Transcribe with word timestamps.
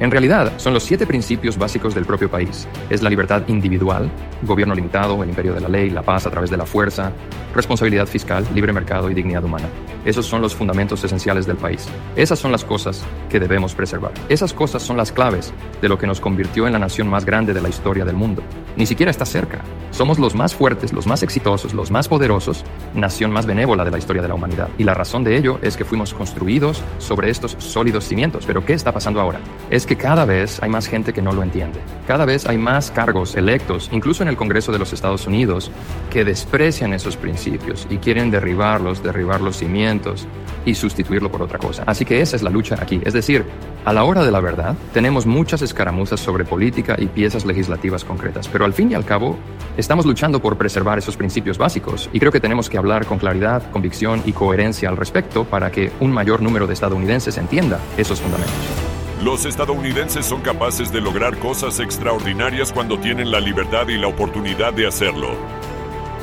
En 0.00 0.10
realidad, 0.10 0.54
son 0.56 0.72
los 0.72 0.82
siete 0.82 1.06
principios 1.06 1.58
básicos 1.58 1.94
del 1.94 2.06
propio 2.06 2.30
país. 2.30 2.66
Es 2.88 3.02
la 3.02 3.10
libertad 3.10 3.42
individual, 3.48 4.10
gobierno 4.40 4.74
limitado, 4.74 5.22
el 5.22 5.28
imperio 5.28 5.52
de 5.52 5.60
la 5.60 5.68
ley, 5.68 5.90
la 5.90 6.00
paz 6.00 6.26
a 6.26 6.30
través 6.30 6.48
de 6.48 6.56
la 6.56 6.64
fuerza, 6.64 7.12
responsabilidad 7.54 8.06
fiscal, 8.06 8.46
libre 8.54 8.72
mercado 8.72 9.10
y 9.10 9.14
dignidad 9.14 9.44
humana. 9.44 9.68
Esos 10.06 10.24
son 10.24 10.40
los 10.40 10.54
fundamentos 10.54 11.04
esenciales 11.04 11.46
del 11.46 11.58
país. 11.58 11.86
Esas 12.16 12.38
son 12.38 12.50
las 12.50 12.64
cosas 12.64 13.04
que 13.28 13.38
debemos 13.38 13.74
preservar. 13.74 14.12
Esas 14.30 14.54
cosas 14.54 14.82
son 14.82 14.96
las 14.96 15.12
claves 15.12 15.52
de 15.82 15.88
lo 15.90 15.98
que 15.98 16.06
nos 16.06 16.20
convirtió 16.20 16.66
en 16.66 16.72
la 16.72 16.78
nación 16.78 17.06
más 17.08 17.26
grande 17.26 17.52
de 17.52 17.60
la 17.60 17.68
historia 17.68 18.06
del 18.06 18.16
mundo. 18.16 18.42
Ni 18.76 18.86
siquiera 18.86 19.10
está 19.10 19.26
cerca. 19.26 19.60
Somos 19.90 20.18
los 20.18 20.34
más 20.34 20.54
fuertes, 20.54 20.94
los 20.94 21.06
más 21.06 21.22
exitosos, 21.22 21.74
los 21.74 21.90
más 21.90 22.08
poderosos, 22.08 22.64
nación 22.94 23.30
más 23.32 23.44
benévola 23.44 23.84
de 23.84 23.90
la 23.90 23.98
historia 23.98 24.22
de 24.22 24.28
la 24.28 24.34
humanidad. 24.34 24.68
Y 24.78 24.84
la 24.84 24.94
razón 24.94 25.24
de 25.24 25.36
ello 25.36 25.58
es 25.60 25.76
que 25.76 25.84
fuimos 25.84 26.14
construidos 26.14 26.82
sobre 26.98 27.28
estos 27.28 27.56
sólidos 27.58 28.04
cimientos. 28.04 28.46
Pero 28.46 28.64
¿qué 28.64 28.72
está 28.72 28.92
pasando 28.92 29.20
ahora? 29.20 29.40
Es 29.68 29.84
que 29.90 29.96
cada 29.96 30.24
vez 30.24 30.62
hay 30.62 30.70
más 30.70 30.86
gente 30.86 31.12
que 31.12 31.20
no 31.20 31.32
lo 31.32 31.42
entiende. 31.42 31.80
Cada 32.06 32.24
vez 32.24 32.46
hay 32.46 32.56
más 32.58 32.92
cargos 32.92 33.34
electos, 33.34 33.88
incluso 33.90 34.22
en 34.22 34.28
el 34.28 34.36
Congreso 34.36 34.70
de 34.70 34.78
los 34.78 34.92
Estados 34.92 35.26
Unidos, 35.26 35.72
que 36.10 36.24
desprecian 36.24 36.94
esos 36.94 37.16
principios 37.16 37.88
y 37.90 37.96
quieren 37.96 38.30
derribarlos, 38.30 39.02
derribar 39.02 39.40
los 39.40 39.56
cimientos 39.56 40.28
y 40.64 40.76
sustituirlo 40.76 41.32
por 41.32 41.42
otra 41.42 41.58
cosa. 41.58 41.82
Así 41.88 42.04
que 42.04 42.20
esa 42.20 42.36
es 42.36 42.42
la 42.42 42.50
lucha 42.50 42.76
aquí. 42.80 43.00
Es 43.04 43.14
decir, 43.14 43.44
a 43.84 43.92
la 43.92 44.04
hora 44.04 44.24
de 44.24 44.30
la 44.30 44.38
verdad, 44.38 44.76
tenemos 44.94 45.26
muchas 45.26 45.60
escaramuzas 45.60 46.20
sobre 46.20 46.44
política 46.44 46.94
y 46.96 47.06
piezas 47.06 47.44
legislativas 47.44 48.04
concretas, 48.04 48.46
pero 48.46 48.64
al 48.64 48.72
fin 48.72 48.92
y 48.92 48.94
al 48.94 49.04
cabo, 49.04 49.36
estamos 49.76 50.06
luchando 50.06 50.40
por 50.40 50.56
preservar 50.56 50.98
esos 50.98 51.16
principios 51.16 51.58
básicos 51.58 52.08
y 52.12 52.20
creo 52.20 52.30
que 52.30 52.38
tenemos 52.38 52.70
que 52.70 52.78
hablar 52.78 53.06
con 53.06 53.18
claridad, 53.18 53.68
convicción 53.72 54.22
y 54.24 54.30
coherencia 54.34 54.88
al 54.88 54.96
respecto 54.96 55.42
para 55.42 55.72
que 55.72 55.90
un 55.98 56.12
mayor 56.12 56.42
número 56.42 56.68
de 56.68 56.74
estadounidenses 56.74 57.38
entienda 57.38 57.80
esos 57.96 58.20
fundamentos. 58.20 58.89
Los 59.22 59.44
estadounidenses 59.44 60.24
son 60.24 60.40
capaces 60.40 60.90
de 60.90 61.02
lograr 61.02 61.38
cosas 61.38 61.78
extraordinarias 61.78 62.72
cuando 62.72 62.98
tienen 62.98 63.30
la 63.30 63.38
libertad 63.38 63.86
y 63.88 63.98
la 63.98 64.06
oportunidad 64.06 64.72
de 64.72 64.86
hacerlo. 64.86 65.36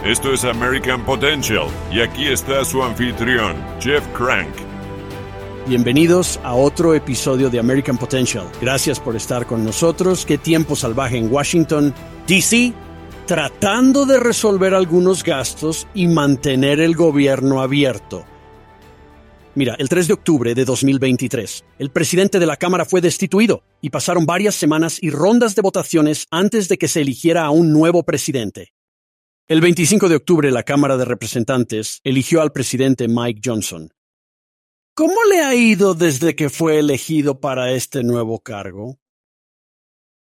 Esto 0.04 0.34
es 0.34 0.44
American 0.44 1.06
Potential 1.06 1.68
y 1.92 2.00
aquí 2.00 2.26
está 2.26 2.66
su 2.66 2.82
anfitrión, 2.82 3.56
Jeff 3.80 4.04
Crank. 4.18 4.50
Bienvenidos 5.68 6.40
a 6.44 6.56
otro 6.56 6.96
episodio 6.96 7.52
de 7.52 7.60
American 7.60 8.00
Potential. 8.00 8.48
Gracias 8.60 9.00
por 9.00 9.16
estar 9.16 9.46
con 9.46 9.64
nosotros. 9.64 10.26
Qué 10.26 10.40
tiempo 10.40 10.76
salvaje 10.76 11.18
en 11.18 11.32
Washington, 11.32 11.94
D.C., 12.26 12.74
tratando 13.28 14.08
de 14.08 14.20
resolver 14.20 14.74
algunos 14.74 15.24
gastos 15.24 15.88
y 15.94 16.08
mantener 16.08 16.80
el 16.80 16.96
gobierno 16.96 17.62
abierto. 17.62 18.26
Mira, 19.58 19.76
el 19.80 19.90
3 19.90 20.06
de 20.06 20.14
octubre 20.14 20.54
de 20.54 20.66
2023, 20.66 21.66
el 21.80 21.90
presidente 21.90 22.38
de 22.38 22.46
la 22.46 22.58
Cámara 22.58 22.86
fue 22.86 23.02
destituido 23.02 23.64
y 23.82 23.90
pasaron 23.90 24.28
varias 24.28 24.54
semanas 24.54 25.00
y 25.02 25.10
rondas 25.10 25.56
de 25.56 25.64
votaciones 25.64 26.28
antes 26.30 26.70
de 26.70 26.78
que 26.78 26.88
se 26.88 27.02
eligiera 27.02 27.44
a 27.44 27.50
un 27.50 27.74
nuevo 27.74 28.04
presidente. 28.04 28.76
El 29.48 29.62
25 29.62 30.10
de 30.10 30.16
octubre 30.16 30.52
la 30.52 30.62
Cámara 30.62 30.96
de 30.96 31.06
Representantes 31.06 32.02
eligió 32.04 32.44
al 32.44 32.52
presidente 32.52 33.08
Mike 33.08 33.42
Johnson. 33.44 33.90
¿Cómo 34.94 35.16
le 35.28 35.40
ha 35.40 35.56
ido 35.56 35.96
desde 35.96 36.36
que 36.36 36.52
fue 36.52 36.78
elegido 36.78 37.40
para 37.40 37.72
este 37.72 38.04
nuevo 38.04 38.40
cargo? 38.42 39.00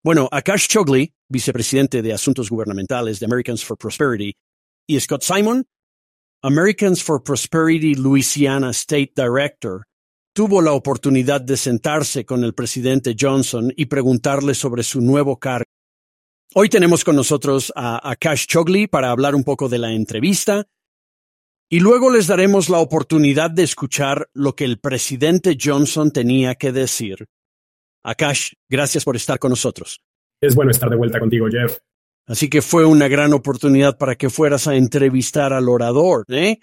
Bueno, 0.05 0.29
Akash 0.31 0.69
Chogley, 0.69 1.15
vicepresidente 1.31 2.03
de 2.03 2.13
Asuntos 2.13 2.51
Gubernamentales 2.51 3.21
de 3.21 3.25
Americans 3.25 3.65
for 3.65 3.79
Prosperity, 3.79 4.35
y 4.87 5.01
Scott 5.01 5.23
Simon, 5.23 5.65
Americans 6.45 7.03
for 7.03 7.23
Prosperity 7.23 7.95
Louisiana 7.95 8.69
State 8.75 9.15
Director, 9.17 9.87
tuvo 10.35 10.61
la 10.61 10.73
oportunidad 10.73 11.41
de 11.41 11.57
sentarse 11.57 12.27
con 12.27 12.45
el 12.45 12.53
presidente 12.53 13.17
Johnson 13.19 13.73
y 13.75 13.87
preguntarle 13.87 14.53
sobre 14.53 14.83
su 14.83 15.01
nuevo 15.01 15.39
cargo. 15.39 15.65
Hoy 16.55 16.69
tenemos 16.69 17.03
con 17.03 17.17
nosotros 17.17 17.73
a 17.75 18.11
Akash 18.11 18.45
Chogley 18.45 18.87
para 18.87 19.11
hablar 19.11 19.35
un 19.35 19.43
poco 19.43 19.71
de 19.71 19.79
la 19.79 19.93
entrevista 19.93 20.67
y 21.71 21.81
luego 21.81 22.11
les 22.11 22.27
daremos 22.27 22.69
la 22.69 22.81
oportunidad 22.81 23.51
de 23.51 23.63
escuchar 23.63 24.29
lo 24.35 24.55
que 24.55 24.67
el 24.67 24.79
presidente 24.79 25.57
Johnson 25.59 26.11
tenía 26.11 26.57
que 26.57 26.73
decir. 26.73 27.25
Akash, 28.05 28.53
gracias 28.69 29.03
por 29.03 29.17
estar 29.17 29.39
con 29.39 29.49
nosotros. 29.49 30.03
Es 30.43 30.55
bueno 30.55 30.73
estar 30.73 30.91
de 30.91 30.97
vuelta 30.97 31.19
contigo, 31.19 31.47
Jeff. 31.51 31.79
Así 32.27 32.49
que 32.49 32.63
fue 32.63 32.87
una 32.87 33.09
gran 33.09 33.33
oportunidad 33.35 33.99
para 33.99 34.15
que 34.15 34.31
fueras 34.31 34.67
a 34.67 34.77
entrevistar 34.77 35.53
al 35.53 35.69
orador, 35.69 36.25
¿eh? 36.29 36.59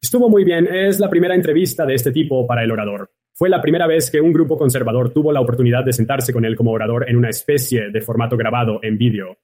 Estuvo 0.00 0.28
muy 0.28 0.44
bien. 0.44 0.66
Es 0.66 1.00
la 1.00 1.10
primera 1.10 1.34
entrevista 1.34 1.84
de 1.84 1.94
este 1.94 2.12
tipo 2.12 2.46
para 2.46 2.62
el 2.62 2.70
orador. 2.70 3.10
Fue 3.34 3.48
la 3.48 3.62
primera 3.62 3.86
vez 3.86 4.10
que 4.10 4.20
un 4.20 4.32
grupo 4.32 4.58
conservador 4.58 5.12
tuvo 5.12 5.32
la 5.32 5.40
oportunidad 5.40 5.84
de 5.84 5.92
sentarse 5.92 6.32
con 6.32 6.44
él 6.44 6.56
como 6.56 6.72
orador 6.72 7.08
en 7.08 7.16
una 7.16 7.30
especie 7.30 7.90
de 7.90 8.00
formato 8.00 8.36
grabado 8.36 8.80
en 8.82 8.98
vídeo. 8.98 9.38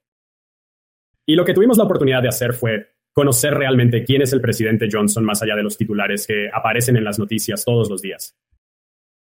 Y 1.26 1.36
lo 1.36 1.44
que 1.44 1.54
tuvimos 1.54 1.78
la 1.78 1.84
oportunidad 1.84 2.22
de 2.22 2.28
hacer 2.28 2.54
fue 2.54 2.94
conocer 3.12 3.54
realmente 3.54 4.04
quién 4.04 4.22
es 4.22 4.32
el 4.32 4.40
presidente 4.40 4.88
Johnson 4.90 5.24
más 5.24 5.42
allá 5.42 5.54
de 5.54 5.62
los 5.62 5.78
titulares 5.78 6.26
que 6.26 6.48
aparecen 6.52 6.96
en 6.96 7.04
las 7.04 7.18
noticias 7.18 7.64
todos 7.64 7.88
los 7.88 8.02
días. 8.02 8.36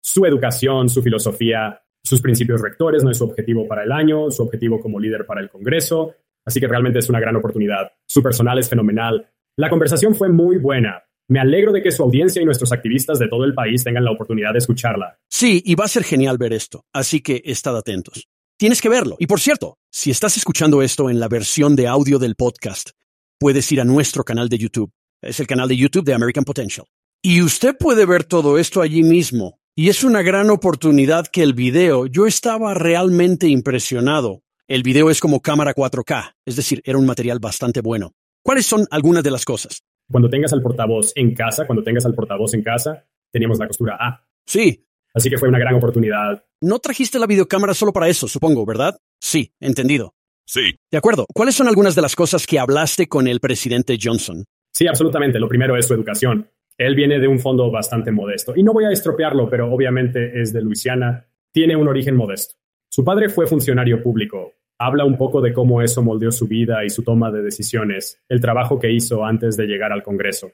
Su 0.02 0.26
educación, 0.26 0.88
su 0.88 1.02
filosofía, 1.02 1.84
sus 2.04 2.22
principios 2.22 2.62
rectores, 2.62 3.04
no 3.04 3.12
es 3.12 3.18
su 3.18 3.24
objetivo 3.24 3.68
para 3.68 3.84
el 3.84 3.92
año, 3.92 4.30
su 4.30 4.44
objetivo 4.44 4.80
como 4.80 5.00
líder 5.00 5.26
para 5.26 5.42
el 5.42 5.50
Congreso. 5.50 6.16
Así 6.46 6.60
que 6.60 6.68
realmente 6.68 7.00
es 7.00 7.10
una 7.10 7.20
gran 7.20 7.36
oportunidad. 7.36 7.92
Su 8.06 8.22
personal 8.22 8.60
es 8.60 8.70
fenomenal. 8.70 9.30
La 9.56 9.70
conversación 9.70 10.14
fue 10.14 10.30
muy 10.30 10.58
buena. 10.58 11.04
Me 11.30 11.40
alegro 11.40 11.72
de 11.72 11.82
que 11.82 11.92
su 11.92 12.04
audiencia 12.04 12.42
y 12.42 12.46
nuestros 12.46 12.74
activistas 12.74 13.18
de 13.18 13.30
todo 13.30 13.46
el 13.46 13.54
país 13.54 13.84
tengan 13.84 14.04
la 14.04 14.12
oportunidad 14.12 14.52
de 14.52 14.60
escucharla. 14.60 15.18
Sí, 15.30 15.64
y 15.66 15.76
va 15.76 15.86
a 15.86 15.88
ser 15.88 16.04
genial 16.04 16.38
ver 16.38 16.52
esto, 16.52 16.86
así 16.92 17.22
que 17.22 17.42
estad 17.46 17.78
atentos. 17.78 18.28
Tienes 18.58 18.82
que 18.82 18.90
verlo. 18.90 19.16
Y 19.20 19.28
por 19.28 19.40
cierto, 19.40 19.78
si 19.90 20.12
estás 20.12 20.36
escuchando 20.36 20.82
esto 20.82 21.10
en 21.10 21.20
la 21.20 21.30
versión 21.30 21.76
de 21.76 21.88
audio 21.88 22.20
del 22.20 22.36
podcast, 22.36 22.92
puedes 23.40 23.72
ir 23.72 23.80
a 23.80 23.86
nuestro 23.86 24.26
canal 24.26 24.50
de 24.50 24.58
YouTube. 24.58 24.92
Es 25.22 25.40
el 25.40 25.48
canal 25.48 25.70
de 25.70 25.78
YouTube 25.78 26.06
de 26.06 26.14
American 26.14 26.44
Potential. 26.44 26.86
Y 27.22 27.42
usted 27.42 27.78
puede 27.78 28.06
ver 28.06 28.26
todo 28.26 28.58
esto 28.58 28.82
allí 28.82 29.02
mismo. 29.02 29.60
Y 29.76 29.90
es 29.90 30.04
una 30.04 30.22
gran 30.22 30.52
oportunidad 30.52 31.26
que 31.26 31.42
el 31.42 31.54
video, 31.54 32.06
yo 32.06 32.28
estaba 32.28 32.76
realmente 32.76 33.48
impresionado. 33.48 34.44
El 34.68 34.84
video 34.84 35.10
es 35.10 35.20
como 35.20 35.42
cámara 35.42 35.74
4K, 35.74 36.36
es 36.46 36.56
decir, 36.56 36.84
era 36.86 37.00
un 37.00 37.08
material 37.08 37.40
bastante 37.40 37.82
bueno. 37.82 38.12
¿Cuáles 38.44 38.68
son 38.68 38.86
algunas 38.92 39.24
de 39.24 39.32
las 39.32 39.46
cosas? 39.46 39.82
Cuando 40.12 40.30
tengas 40.30 40.54
al 40.54 40.62
portavoz 40.62 41.12
en 41.16 41.34
casa, 41.34 41.66
cuando 41.66 41.82
tengas 41.82 42.06
al 42.06 42.14
portavoz 42.14 42.54
en 42.54 42.62
casa, 42.62 43.08
teníamos 43.32 43.58
la 43.58 43.66
costura 43.66 43.98
A. 44.00 44.24
Sí. 44.46 44.86
Así 45.12 45.32
que 45.32 45.40
fue 45.40 45.50
una 45.50 45.58
gran 45.58 45.74
oportunidad. 45.74 46.46
No 46.62 46.78
trajiste 46.78 47.18
la 47.18 47.26
videocámara 47.26 47.74
solo 47.74 47.92
para 47.92 48.08
eso, 48.08 48.28
supongo, 48.28 48.68
¿verdad? 48.68 49.00
Sí, 49.20 49.54
entendido. 49.60 50.14
Sí. 50.46 50.76
De 50.92 51.00
acuerdo. 51.00 51.26
¿Cuáles 51.34 51.56
son 51.56 51.68
algunas 51.68 51.96
de 51.96 52.04
las 52.04 52.16
cosas 52.16 52.46
que 52.46 52.60
hablaste 52.60 53.08
con 53.08 53.28
el 53.28 53.40
presidente 53.40 53.98
Johnson? 54.00 54.46
Sí, 54.72 54.86
absolutamente. 54.86 55.40
Lo 55.40 55.48
primero 55.48 55.76
es 55.76 55.88
su 55.88 55.96
educación. 55.96 56.48
Él 56.78 56.96
viene 56.96 57.20
de 57.20 57.28
un 57.28 57.40
fondo 57.40 57.70
bastante 57.70 58.12
modesto. 58.12 58.54
Y 58.56 58.64
no 58.64 58.74
voy 58.74 58.86
a 58.86 58.92
estropearlo, 58.92 59.50
pero 59.50 59.72
obviamente 59.72 60.42
es 60.42 60.54
de 60.54 60.62
Luisiana. 60.62 61.28
Tiene 61.52 61.76
un 61.76 61.88
origen 61.88 62.16
modesto. 62.16 62.56
Su 62.90 63.04
padre 63.04 63.30
fue 63.30 63.48
funcionario 63.48 64.02
público. 64.02 64.54
Habla 64.80 65.06
un 65.06 65.18
poco 65.18 65.42
de 65.42 65.54
cómo 65.54 65.82
eso 65.82 66.02
moldeó 66.02 66.32
su 66.32 66.48
vida 66.48 66.84
y 66.84 66.90
su 66.90 67.04
toma 67.04 67.32
de 67.32 67.42
decisiones, 67.42 68.22
el 68.28 68.42
trabajo 68.42 68.80
que 68.80 68.92
hizo 68.92 69.24
antes 69.24 69.56
de 69.56 69.66
llegar 69.66 69.92
al 69.92 70.04
Congreso. 70.04 70.52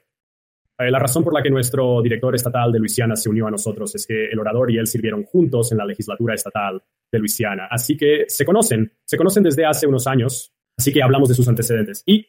Eh, 0.78 0.90
la 0.90 0.98
razón 0.98 1.22
por 1.22 1.34
la 1.34 1.42
que 1.42 1.50
nuestro 1.50 2.00
director 2.00 2.34
estatal 2.34 2.72
de 2.72 2.78
Luisiana 2.78 3.16
se 3.16 3.28
unió 3.28 3.46
a 3.46 3.50
nosotros 3.50 3.94
es 3.94 4.06
que 4.06 4.26
el 4.26 4.38
orador 4.38 4.70
y 4.70 4.78
él 4.78 4.86
sirvieron 4.86 5.24
juntos 5.24 5.72
en 5.72 5.78
la 5.78 5.84
legislatura 5.84 6.34
estatal 6.34 6.82
de 7.12 7.18
Luisiana. 7.18 7.66
Así 7.70 7.96
que 7.96 8.24
se 8.28 8.44
conocen, 8.44 8.92
se 9.04 9.16
conocen 9.18 9.42
desde 9.42 9.66
hace 9.66 9.86
unos 9.86 10.06
años, 10.06 10.54
así 10.78 10.92
que 10.92 11.02
hablamos 11.02 11.28
de 11.28 11.34
sus 11.34 11.48
antecedentes. 11.48 12.02
Y, 12.06 12.26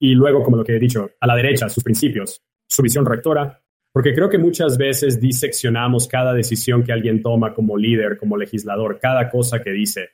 y 0.00 0.14
luego, 0.14 0.42
como 0.42 0.56
lo 0.56 0.64
que 0.64 0.74
he 0.74 0.80
dicho, 0.80 1.10
a 1.20 1.26
la 1.28 1.36
derecha, 1.36 1.68
sus 1.68 1.84
principios, 1.84 2.42
su 2.72 2.82
visión 2.82 3.04
rectora, 3.04 3.62
porque 3.92 4.14
creo 4.14 4.30
que 4.30 4.38
muchas 4.38 4.78
veces 4.78 5.20
diseccionamos 5.20 6.08
cada 6.08 6.32
decisión 6.32 6.82
que 6.82 6.92
alguien 6.92 7.22
toma 7.22 7.52
como 7.52 7.76
líder, 7.76 8.16
como 8.16 8.36
legislador, 8.36 8.98
cada 8.98 9.28
cosa 9.28 9.62
que 9.62 9.70
dice. 9.70 10.08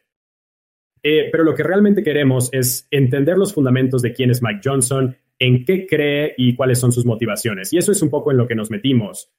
Eh, 1.03 1.29
pero 1.31 1.45
lo 1.45 1.55
que 1.55 1.63
realmente 1.63 2.03
queremos 2.03 2.49
es 2.53 2.89
entender 2.91 3.39
los 3.39 3.55
fundamentos 3.55 4.03
de 4.03 4.13
quién 4.13 4.31
es 4.31 4.43
Mike 4.43 4.61
Johnson, 4.65 5.17
en 5.39 5.65
qué 5.65 5.87
cree 5.87 6.35
y 6.37 6.57
cuáles 6.57 6.81
son 6.81 6.91
sus 6.91 7.07
motivaciones. 7.07 7.73
Y 7.73 7.79
eso 7.79 7.93
es 7.93 8.03
un 8.03 8.11
poco 8.11 8.33
en 8.33 8.39
lo 8.39 8.49
que 8.49 8.57
nos 8.57 8.71
metimos. 8.71 9.31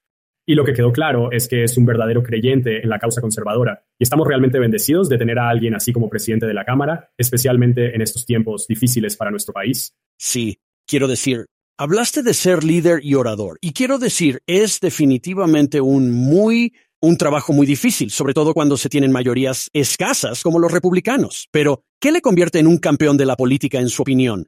Y 0.45 0.56
lo 0.56 0.63
que 0.63 0.74
quedó 0.74 0.94
claro 0.94 1.31
es 1.33 1.50
que 1.50 1.63
es 1.65 1.77
un 1.77 1.86
verdadero 1.86 2.24
creyente 2.24 2.81
en 2.81 2.89
la 2.89 2.98
causa 2.98 3.19
conservadora. 3.19 3.83
Y 4.00 4.04
estamos 4.04 4.25
realmente 4.25 4.57
bendecidos 4.57 5.10
de 5.10 5.18
tener 5.18 5.38
a 5.38 5.50
alguien 5.50 5.75
así 5.75 5.92
como 5.92 6.10
presidente 6.10 6.48
de 6.48 6.54
la 6.54 6.63
Cámara, 6.63 7.12
especialmente 7.18 7.94
en 7.94 8.01
estos 8.01 8.25
tiempos 8.25 8.65
difíciles 8.68 9.18
para 9.18 9.31
nuestro 9.31 9.54
país. 9.54 9.94
Sí, 10.18 10.60
quiero 10.88 11.10
decir, 11.10 11.45
hablaste 11.79 12.23
de 12.23 12.33
ser 12.33 12.65
líder 12.65 12.99
y 13.03 13.15
orador. 13.15 13.57
Y 13.61 13.71
quiero 13.71 13.97
decir, 13.97 14.41
es 14.45 14.81
definitivamente 14.81 15.79
un 15.79 16.11
muy 16.11 16.73
un 17.01 17.17
trabajo 17.17 17.53
muy 17.53 17.65
difícil, 17.65 18.11
sobre 18.11 18.33
todo 18.33 18.53
cuando 18.53 18.75
se 18.75 18.89
tienen 18.89 19.13
mayorías 19.13 19.69
escasas 19.71 20.43
como 20.43 20.59
los 20.59 20.73
republicanos. 20.73 21.47
Pero, 21.49 21.83
¿qué 21.97 22.11
le 22.11 22.21
convierte 22.21 22.59
en 22.59 22.67
un 22.67 22.77
campeón 22.77 23.15
de 23.15 23.25
la 23.25 23.37
política 23.37 23.79
en 23.79 23.87
su 23.87 24.01
opinión? 24.01 24.47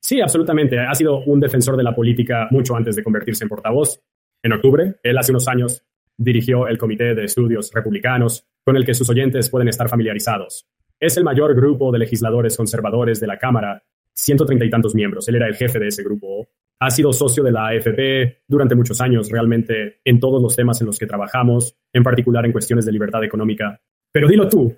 Sí, 0.00 0.20
absolutamente. 0.20 0.80
Ha 0.80 0.94
sido 0.96 1.20
un 1.20 1.38
defensor 1.38 1.76
de 1.76 1.84
la 1.84 1.94
política 1.94 2.48
mucho 2.50 2.74
antes 2.74 2.96
de 2.96 3.04
convertirse 3.04 3.44
en 3.44 3.48
portavoz. 3.48 4.00
En 4.42 4.52
octubre, 4.52 4.96
él 5.04 5.18
hace 5.18 5.30
unos 5.30 5.46
años 5.46 5.84
Dirigió 6.18 6.68
el 6.68 6.78
Comité 6.78 7.14
de 7.14 7.24
Estudios 7.24 7.72
Republicanos, 7.72 8.46
con 8.64 8.76
el 8.76 8.84
que 8.84 8.94
sus 8.94 9.08
oyentes 9.08 9.48
pueden 9.48 9.68
estar 9.68 9.88
familiarizados. 9.88 10.66
Es 11.00 11.16
el 11.16 11.24
mayor 11.24 11.54
grupo 11.54 11.90
de 11.90 11.98
legisladores 11.98 12.56
conservadores 12.56 13.18
de 13.18 13.26
la 13.26 13.38
Cámara, 13.38 13.82
ciento 14.14 14.44
treinta 14.44 14.64
y 14.64 14.70
tantos 14.70 14.94
miembros. 14.94 15.28
Él 15.28 15.36
era 15.36 15.46
el 15.46 15.54
jefe 15.54 15.78
de 15.78 15.88
ese 15.88 16.02
grupo. 16.02 16.48
Ha 16.80 16.90
sido 16.90 17.12
socio 17.12 17.42
de 17.42 17.52
la 17.52 17.68
AFP 17.68 18.42
durante 18.48 18.74
muchos 18.74 19.00
años, 19.00 19.30
realmente, 19.30 20.00
en 20.04 20.18
todos 20.18 20.42
los 20.42 20.56
temas 20.56 20.80
en 20.80 20.88
los 20.88 20.98
que 20.98 21.06
trabajamos, 21.06 21.76
en 21.92 22.02
particular 22.02 22.44
en 22.44 22.52
cuestiones 22.52 22.84
de 22.84 22.92
libertad 22.92 23.22
económica. 23.22 23.80
Pero 24.12 24.28
dilo 24.28 24.48
tú, 24.48 24.76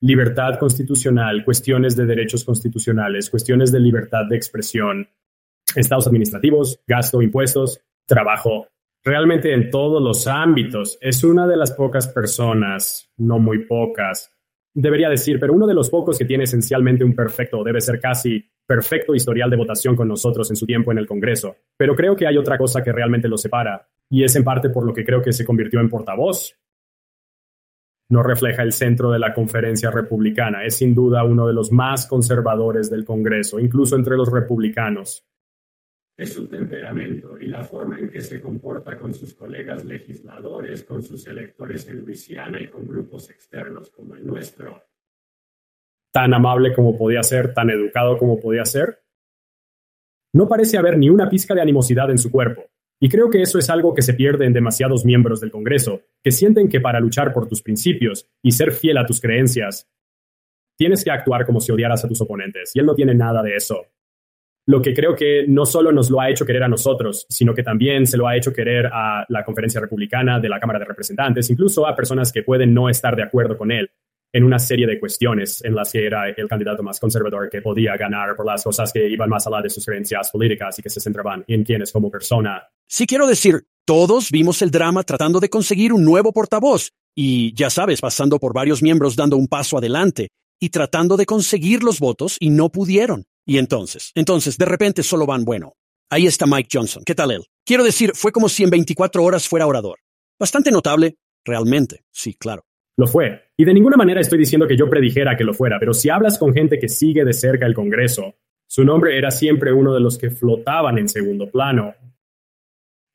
libertad 0.00 0.58
constitucional, 0.58 1.44
cuestiones 1.44 1.96
de 1.96 2.06
derechos 2.06 2.44
constitucionales, 2.44 3.30
cuestiones 3.30 3.70
de 3.70 3.80
libertad 3.80 4.24
de 4.28 4.36
expresión, 4.36 5.08
estados 5.74 6.06
administrativos, 6.06 6.80
gasto, 6.86 7.22
impuestos, 7.22 7.80
trabajo, 8.06 8.68
realmente 9.04 9.52
en 9.52 9.70
todos 9.70 10.02
los 10.02 10.26
ámbitos. 10.26 10.98
Es 11.00 11.22
una 11.22 11.46
de 11.46 11.56
las 11.56 11.72
pocas 11.72 12.08
personas, 12.08 13.12
no 13.16 13.38
muy 13.38 13.66
pocas, 13.66 14.35
debería 14.76 15.08
decir, 15.08 15.40
pero 15.40 15.54
uno 15.54 15.66
de 15.66 15.72
los 15.72 15.88
pocos 15.88 16.18
que 16.18 16.26
tiene 16.26 16.44
esencialmente 16.44 17.02
un 17.02 17.14
perfecto, 17.14 17.64
debe 17.64 17.80
ser 17.80 17.98
casi 17.98 18.44
perfecto 18.66 19.14
historial 19.14 19.48
de 19.48 19.56
votación 19.56 19.96
con 19.96 20.06
nosotros 20.06 20.50
en 20.50 20.56
su 20.56 20.66
tiempo 20.66 20.92
en 20.92 20.98
el 20.98 21.06
Congreso. 21.06 21.56
Pero 21.76 21.96
creo 21.96 22.14
que 22.14 22.26
hay 22.26 22.36
otra 22.36 22.58
cosa 22.58 22.82
que 22.82 22.92
realmente 22.92 23.26
lo 23.26 23.38
separa, 23.38 23.88
y 24.10 24.22
es 24.22 24.36
en 24.36 24.44
parte 24.44 24.68
por 24.68 24.84
lo 24.84 24.92
que 24.92 25.04
creo 25.04 25.22
que 25.22 25.32
se 25.32 25.46
convirtió 25.46 25.80
en 25.80 25.88
portavoz. 25.88 26.54
No 28.10 28.22
refleja 28.22 28.62
el 28.62 28.72
centro 28.72 29.10
de 29.10 29.18
la 29.18 29.32
conferencia 29.32 29.90
republicana, 29.90 30.62
es 30.64 30.76
sin 30.76 30.94
duda 30.94 31.24
uno 31.24 31.46
de 31.46 31.54
los 31.54 31.72
más 31.72 32.06
conservadores 32.06 32.90
del 32.90 33.06
Congreso, 33.06 33.58
incluso 33.58 33.96
entre 33.96 34.16
los 34.16 34.30
republicanos 34.30 35.24
es 36.16 36.32
su 36.32 36.48
temperamento 36.48 37.38
y 37.38 37.46
la 37.46 37.62
forma 37.62 37.98
en 37.98 38.08
que 38.08 38.22
se 38.22 38.40
comporta 38.40 38.96
con 38.96 39.12
sus 39.12 39.34
colegas 39.34 39.84
legisladores, 39.84 40.82
con 40.84 41.02
sus 41.02 41.26
electores 41.26 41.86
en 41.88 42.00
Luisiana 42.00 42.60
y 42.60 42.68
con 42.68 42.86
grupos 42.86 43.28
externos 43.28 43.90
como 43.90 44.14
el 44.14 44.26
nuestro. 44.26 44.82
Tan 46.10 46.32
amable 46.32 46.74
como 46.74 46.96
podía 46.96 47.22
ser, 47.22 47.52
tan 47.52 47.68
educado 47.68 48.16
como 48.16 48.40
podía 48.40 48.64
ser. 48.64 49.02
No 50.32 50.48
parece 50.48 50.78
haber 50.78 50.96
ni 50.96 51.10
una 51.10 51.28
pizca 51.28 51.54
de 51.54 51.60
animosidad 51.60 52.10
en 52.10 52.18
su 52.18 52.30
cuerpo, 52.30 52.64
y 52.98 53.10
creo 53.10 53.28
que 53.28 53.42
eso 53.42 53.58
es 53.58 53.68
algo 53.68 53.94
que 53.94 54.00
se 54.00 54.14
pierde 54.14 54.46
en 54.46 54.54
demasiados 54.54 55.04
miembros 55.04 55.40
del 55.40 55.50
Congreso, 55.50 56.00
que 56.22 56.30
sienten 56.30 56.70
que 56.70 56.80
para 56.80 57.00
luchar 57.00 57.34
por 57.34 57.46
tus 57.46 57.62
principios 57.62 58.26
y 58.42 58.52
ser 58.52 58.72
fiel 58.72 58.96
a 58.96 59.04
tus 59.04 59.20
creencias, 59.20 59.90
tienes 60.78 61.04
que 61.04 61.10
actuar 61.10 61.44
como 61.44 61.60
si 61.60 61.72
odiaras 61.72 62.04
a 62.04 62.08
tus 62.08 62.22
oponentes, 62.22 62.74
y 62.74 62.78
él 62.78 62.86
no 62.86 62.94
tiene 62.94 63.14
nada 63.14 63.42
de 63.42 63.54
eso 63.54 63.86
lo 64.66 64.82
que 64.82 64.92
creo 64.92 65.14
que 65.14 65.44
no 65.46 65.64
solo 65.64 65.92
nos 65.92 66.10
lo 66.10 66.20
ha 66.20 66.28
hecho 66.28 66.44
querer 66.44 66.64
a 66.64 66.68
nosotros, 66.68 67.24
sino 67.28 67.54
que 67.54 67.62
también 67.62 68.06
se 68.06 68.16
lo 68.16 68.26
ha 68.26 68.36
hecho 68.36 68.52
querer 68.52 68.86
a 68.92 69.24
la 69.28 69.44
conferencia 69.44 69.80
republicana 69.80 70.40
de 70.40 70.48
la 70.48 70.58
Cámara 70.58 70.80
de 70.80 70.86
Representantes, 70.86 71.48
incluso 71.50 71.86
a 71.86 71.94
personas 71.94 72.32
que 72.32 72.42
pueden 72.42 72.74
no 72.74 72.88
estar 72.88 73.14
de 73.14 73.22
acuerdo 73.22 73.56
con 73.56 73.70
él 73.70 73.90
en 74.32 74.44
una 74.44 74.58
serie 74.58 74.86
de 74.86 74.98
cuestiones 74.98 75.64
en 75.64 75.74
las 75.74 75.92
que 75.92 76.04
era 76.04 76.28
el 76.28 76.48
candidato 76.48 76.82
más 76.82 76.98
conservador 76.98 77.48
que 77.48 77.62
podía 77.62 77.96
ganar 77.96 78.34
por 78.34 78.44
las 78.44 78.64
cosas 78.64 78.92
que 78.92 79.08
iban 79.08 79.30
más 79.30 79.46
allá 79.46 79.62
de 79.62 79.70
sus 79.70 79.86
creencias 79.86 80.30
políticas 80.30 80.78
y 80.78 80.82
que 80.82 80.90
se 80.90 81.00
centraban 81.00 81.44
en 81.46 81.62
quién 81.62 81.82
es 81.82 81.92
como 81.92 82.10
persona. 82.10 82.62
Sí 82.88 83.06
quiero 83.06 83.26
decir, 83.26 83.66
todos 83.84 84.30
vimos 84.32 84.62
el 84.62 84.72
drama 84.72 85.04
tratando 85.04 85.38
de 85.38 85.48
conseguir 85.48 85.92
un 85.92 86.04
nuevo 86.04 86.32
portavoz 86.32 86.92
y, 87.14 87.54
ya 87.54 87.70
sabes, 87.70 88.00
pasando 88.00 88.38
por 88.38 88.52
varios 88.52 88.82
miembros 88.82 89.16
dando 89.16 89.36
un 89.36 89.46
paso 89.46 89.78
adelante 89.78 90.28
y 90.60 90.70
tratando 90.70 91.16
de 91.16 91.24
conseguir 91.24 91.82
los 91.82 92.00
votos 92.00 92.36
y 92.40 92.50
no 92.50 92.68
pudieron. 92.68 93.24
Y 93.48 93.58
entonces, 93.58 94.10
entonces, 94.16 94.58
de 94.58 94.64
repente 94.64 95.04
solo 95.04 95.24
van, 95.24 95.44
bueno, 95.44 95.74
ahí 96.10 96.26
está 96.26 96.46
Mike 96.46 96.68
Johnson. 96.72 97.04
¿Qué 97.06 97.14
tal 97.14 97.30
él? 97.30 97.44
Quiero 97.64 97.84
decir, 97.84 98.10
fue 98.14 98.32
como 98.32 98.48
si 98.48 98.64
en 98.64 98.70
24 98.70 99.22
horas 99.22 99.46
fuera 99.46 99.68
orador. 99.68 100.00
Bastante 100.38 100.72
notable, 100.72 101.16
realmente, 101.44 102.04
sí, 102.10 102.34
claro. 102.34 102.64
Lo 102.96 103.06
fue. 103.06 103.50
Y 103.56 103.64
de 103.64 103.72
ninguna 103.72 103.96
manera 103.96 104.20
estoy 104.20 104.38
diciendo 104.38 104.66
que 104.66 104.76
yo 104.76 104.90
predijera 104.90 105.36
que 105.36 105.44
lo 105.44 105.54
fuera, 105.54 105.78
pero 105.78 105.94
si 105.94 106.10
hablas 106.10 106.38
con 106.38 106.54
gente 106.54 106.80
que 106.80 106.88
sigue 106.88 107.24
de 107.24 107.32
cerca 107.32 107.66
el 107.66 107.74
Congreso, 107.74 108.34
su 108.66 108.84
nombre 108.84 109.16
era 109.16 109.30
siempre 109.30 109.72
uno 109.72 109.94
de 109.94 110.00
los 110.00 110.18
que 110.18 110.30
flotaban 110.30 110.98
en 110.98 111.08
segundo 111.08 111.48
plano, 111.48 111.94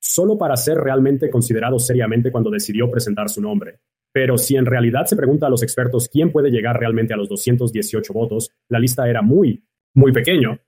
solo 0.00 0.38
para 0.38 0.56
ser 0.56 0.78
realmente 0.78 1.28
considerado 1.28 1.78
seriamente 1.78 2.32
cuando 2.32 2.50
decidió 2.50 2.90
presentar 2.90 3.28
su 3.28 3.42
nombre. 3.42 3.80
Pero 4.12 4.38
si 4.38 4.56
en 4.56 4.64
realidad 4.64 5.04
se 5.04 5.16
pregunta 5.16 5.46
a 5.46 5.50
los 5.50 5.62
expertos 5.62 6.08
quién 6.08 6.32
puede 6.32 6.50
llegar 6.50 6.78
realmente 6.78 7.12
a 7.12 7.16
los 7.18 7.28
218 7.28 8.12
votos, 8.12 8.50
la 8.68 8.78
lista 8.78 9.08
era 9.08 9.20
muy, 9.20 9.62
muy 9.94 10.12
pequeño. 10.12 10.58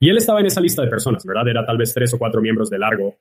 Y 0.00 0.10
él 0.10 0.18
estaba 0.18 0.40
en 0.40 0.46
esa 0.46 0.60
lista 0.60 0.82
de 0.82 0.88
personas, 0.88 1.24
¿verdad? 1.24 1.48
Era 1.48 1.66
tal 1.66 1.76
vez 1.76 1.92
tres 1.92 2.12
o 2.14 2.18
cuatro 2.18 2.40
miembros 2.40 2.70
de 2.70 2.78
largo. 2.78 3.16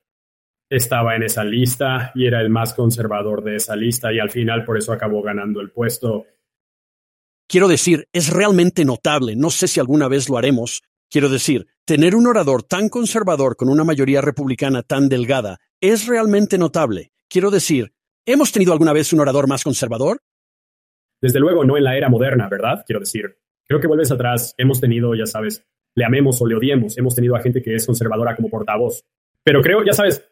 Estaba 0.69 1.16
en 1.16 1.24
esa 1.24 1.44
lista 1.44 2.12
y 2.13 2.28
era 2.28 2.42
el 2.42 2.50
más 2.50 2.74
conservador 2.74 3.44
de 3.44 3.56
esa 3.56 3.75
lista 3.75 4.12
y 4.13 4.19
al 4.19 4.30
final 4.30 4.66
por 4.66 4.78
eso 4.78 4.92
acabó 4.92 5.22
ganando 5.22 5.62
el 5.62 5.72
puesto. 5.72 6.25
Quiero 7.48 7.68
decir, 7.68 8.07
es 8.12 8.31
realmente 8.31 8.84
notable, 8.84 9.36
no 9.36 9.50
sé 9.50 9.68
si 9.68 9.80
alguna 9.80 10.10
vez 10.10 10.28
lo 10.30 10.38
haremos. 10.38 10.84
Quiero 11.10 11.30
decir, 11.30 11.68
tener 11.86 12.16
un 12.16 12.28
orador 12.28 12.63
tan 12.63 12.89
conservador 12.89 13.56
con 13.56 13.69
una 13.69 13.86
mayoría 13.86 14.19
republicana 14.19 14.84
tan 14.84 15.07
delgada 15.07 15.57
es 15.80 16.06
realmente 16.06 16.57
notable. 16.57 17.13
Quiero 17.30 17.50
decir, 17.50 17.94
¿hemos 18.25 18.51
tenido 18.51 18.74
alguna 18.74 18.92
vez 18.92 19.13
un 19.13 19.22
orador 19.22 19.48
más 19.48 19.63
conservador? 19.63 20.19
Desde 21.22 21.39
luego 21.39 21.63
no 21.63 21.78
en 21.78 21.86
la 21.86 21.95
era 21.95 22.10
moderna, 22.10 22.50
¿verdad? 22.50 22.84
Quiero 22.86 23.00
decir, 23.00 23.38
Creo 23.68 23.81
que 23.81 23.88
vuelves 23.88 24.12
atrás, 24.12 24.56
hemos 24.58 24.80
tenido, 24.80 25.14
ya 25.14 25.25
sabes, 25.25 25.66
le 25.94 26.06
amemos 26.06 26.42
o 26.42 26.48
le 26.48 26.56
odiemos, 26.56 26.98
hemos 26.98 27.16
tenido 27.16 27.36
a 27.36 27.42
gente 27.42 27.62
que 27.62 27.75
es 27.75 27.86
conservadora 27.86 28.36
como 28.36 28.50
portavoz. 28.50 29.04
Pero 29.44 29.62
creo, 29.62 29.84
ya 29.84 29.94
sabes, 29.94 30.25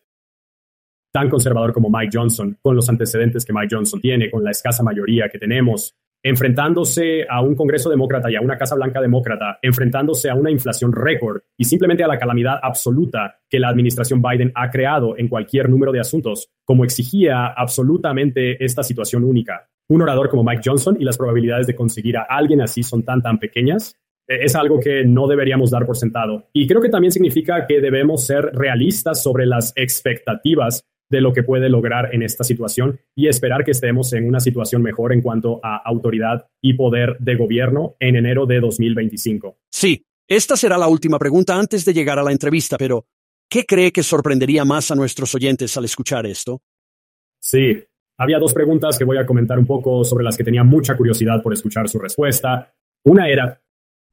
tan 1.11 1.29
conservador 1.29 1.73
como 1.73 1.89
Mike 1.89 2.17
Johnson, 2.17 2.57
con 2.61 2.75
los 2.75 2.87
antecedentes 2.87 3.45
que 3.45 3.51
Mike 3.51 3.75
Johnson 3.75 3.99
tiene, 3.99 4.31
con 4.31 4.43
la 4.43 4.51
escasa 4.51 4.83
mayoría 4.83 5.27
que 5.29 5.39
tenemos, 5.39 5.95
enfrentándose 6.23 7.25
a 7.29 7.41
un 7.41 7.55
Congreso 7.55 7.89
demócrata 7.89 8.31
y 8.31 8.35
a 8.35 8.41
una 8.41 8.57
Casa 8.57 8.75
Blanca 8.75 9.01
demócrata, 9.01 9.59
enfrentándose 9.61 10.29
a 10.29 10.35
una 10.35 10.49
inflación 10.49 10.91
récord 10.93 11.41
y 11.57 11.65
simplemente 11.65 12.03
a 12.03 12.07
la 12.07 12.17
calamidad 12.17 12.59
absoluta 12.61 13.41
que 13.49 13.59
la 13.59 13.69
administración 13.69 14.21
Biden 14.21 14.51
ha 14.55 14.71
creado 14.71 15.17
en 15.17 15.27
cualquier 15.27 15.69
número 15.69 15.91
de 15.91 15.99
asuntos, 15.99 16.49
como 16.63 16.83
exigía 16.83 17.47
absolutamente 17.47 18.63
esta 18.63 18.81
situación 18.81 19.23
única 19.23 19.69
un 19.89 20.01
orador 20.01 20.29
como 20.29 20.43
Mike 20.43 20.61
Johnson 20.65 20.97
y 20.99 21.03
las 21.03 21.17
probabilidades 21.17 21.67
de 21.67 21.75
conseguir 21.75 22.17
a 22.17 22.23
alguien 22.23 22.61
así 22.61 22.83
son 22.83 23.03
tan, 23.03 23.21
tan 23.21 23.39
pequeñas, 23.39 23.95
eh, 24.27 24.39
es 24.41 24.55
algo 24.55 24.79
que 24.79 25.05
no 25.05 25.27
deberíamos 25.27 25.71
dar 25.71 25.85
por 25.85 25.97
sentado. 25.97 26.47
Y 26.53 26.67
creo 26.67 26.81
que 26.81 26.89
también 26.89 27.11
significa 27.11 27.65
que 27.67 27.81
debemos 27.81 28.25
ser 28.25 28.45
realistas 28.53 29.21
sobre 29.21 29.45
las 29.45 29.73
expectativas 29.75 30.83
de 31.09 31.21
lo 31.21 31.33
que 31.33 31.43
puede 31.43 31.69
lograr 31.69 32.13
en 32.13 32.23
esta 32.23 32.43
situación 32.43 32.99
y 33.15 33.27
esperar 33.27 33.63
que 33.63 33.71
estemos 33.71 34.11
en 34.13 34.27
una 34.27 34.39
situación 34.39 34.81
mejor 34.81 35.13
en 35.13 35.21
cuanto 35.21 35.59
a 35.63 35.77
autoridad 35.77 36.47
y 36.61 36.73
poder 36.73 37.17
de 37.19 37.35
gobierno 37.35 37.95
en 37.99 38.15
enero 38.15 38.47
de 38.47 38.59
2025. 38.59 39.57
Sí, 39.71 40.03
esta 40.27 40.57
será 40.57 40.77
la 40.77 40.87
última 40.87 41.19
pregunta 41.19 41.55
antes 41.55 41.85
de 41.85 41.93
llegar 41.93 42.17
a 42.17 42.23
la 42.23 42.31
entrevista, 42.31 42.77
pero 42.77 43.05
¿qué 43.47 43.65
cree 43.65 43.91
que 43.91 44.01
sorprendería 44.01 44.65
más 44.65 44.89
a 44.89 44.95
nuestros 44.95 45.35
oyentes 45.35 45.77
al 45.77 45.85
escuchar 45.85 46.25
esto? 46.25 46.61
Sí, 47.39 47.83
había 48.17 48.39
dos 48.39 48.53
preguntas 48.53 48.97
que 48.97 49.03
voy 49.03 49.17
a 49.17 49.25
comentar 49.25 49.59
un 49.59 49.65
poco 49.65 50.03
sobre 50.03 50.23
las 50.23 50.37
que 50.37 50.43
tenía 50.43 50.63
mucha 50.63 50.95
curiosidad 50.95 51.41
por 51.41 51.53
escuchar 51.53 51.89
su 51.89 51.99
respuesta. 51.99 52.73
Una 53.03 53.27
era, 53.29 53.61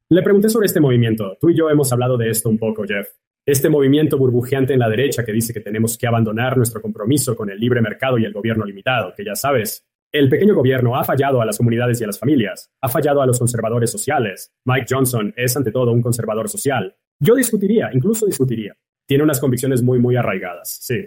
le 0.09 0.21
pregunté 0.21 0.49
sobre 0.49 0.65
este 0.65 0.79
movimiento. 0.79 1.37
Tú 1.39 1.49
y 1.49 1.55
yo 1.55 1.69
hemos 1.69 1.91
hablado 1.91 2.17
de 2.17 2.29
esto 2.29 2.49
un 2.49 2.57
poco, 2.57 2.83
Jeff. 2.85 3.07
Este 3.45 3.69
movimiento 3.69 4.17
burbujeante 4.17 4.73
en 4.73 4.79
la 4.79 4.89
derecha 4.89 5.25
que 5.25 5.31
dice 5.31 5.53
que 5.53 5.59
tenemos 5.59 5.97
que 5.97 6.07
abandonar 6.07 6.55
nuestro 6.55 6.81
compromiso 6.81 7.35
con 7.35 7.49
el 7.49 7.59
libre 7.59 7.81
mercado 7.81 8.17
y 8.17 8.25
el 8.25 8.31
gobierno 8.31 8.65
limitado, 8.65 9.13
que 9.15 9.25
ya 9.25 9.35
sabes, 9.35 9.85
el 10.13 10.29
pequeño 10.29 10.53
gobierno 10.53 10.95
ha 10.95 11.03
fallado 11.03 11.41
a 11.41 11.45
las 11.45 11.57
comunidades 11.57 11.99
y 11.99 12.03
a 12.03 12.07
las 12.07 12.19
familias, 12.19 12.71
ha 12.81 12.87
fallado 12.87 13.21
a 13.21 13.25
los 13.25 13.39
conservadores 13.39 13.89
sociales. 13.89 14.53
Mike 14.65 14.85
Johnson 14.87 15.33
es 15.35 15.57
ante 15.57 15.71
todo 15.71 15.91
un 15.91 16.01
conservador 16.01 16.47
social. 16.47 16.95
Yo 17.19 17.35
discutiría, 17.35 17.89
incluso 17.91 18.25
discutiría. 18.25 18.77
Tiene 19.07 19.23
unas 19.23 19.39
convicciones 19.39 19.81
muy, 19.81 19.99
muy 19.99 20.15
arraigadas, 20.15 20.77
sí. 20.81 21.03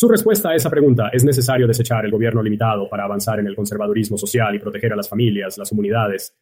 Su 0.00 0.08
respuesta 0.08 0.48
a 0.48 0.54
esa 0.54 0.70
pregunta 0.70 1.10
es 1.12 1.24
necesario 1.24 1.66
desechar 1.66 2.06
el 2.06 2.10
gobierno 2.10 2.42
limitado 2.42 2.88
para 2.88 3.04
avanzar 3.04 3.38
en 3.38 3.46
el 3.46 3.54
conservadurismo 3.54 4.16
social 4.16 4.54
y 4.54 4.58
proteger 4.58 4.94
a 4.94 4.96
las 4.96 5.10
familias, 5.10 5.58
las 5.58 5.68
comunidades. 5.68 6.34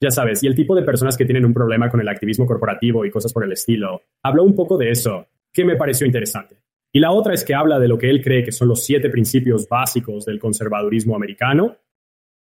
Ya 0.00 0.10
sabes, 0.10 0.42
y 0.42 0.46
el 0.46 0.54
tipo 0.54 0.74
de 0.74 0.80
personas 0.80 1.18
que 1.18 1.26
tienen 1.26 1.44
un 1.44 1.52
problema 1.52 1.90
con 1.90 2.00
el 2.00 2.08
activismo 2.08 2.46
corporativo 2.46 3.04
y 3.04 3.10
cosas 3.10 3.34
por 3.34 3.44
el 3.44 3.52
estilo. 3.52 4.00
Habló 4.22 4.44
un 4.44 4.54
poco 4.54 4.78
de 4.78 4.90
eso, 4.90 5.26
que 5.52 5.62
me 5.62 5.76
pareció 5.76 6.06
interesante. 6.06 6.56
Y 6.90 7.00
la 7.00 7.10
otra 7.10 7.34
es 7.34 7.44
que 7.44 7.54
habla 7.54 7.78
de 7.78 7.86
lo 7.86 7.98
que 7.98 8.08
él 8.08 8.22
cree 8.22 8.42
que 8.42 8.52
son 8.52 8.68
los 8.68 8.82
siete 8.82 9.10
principios 9.10 9.68
básicos 9.68 10.24
del 10.24 10.38
conservadurismo 10.38 11.16
americano, 11.16 11.76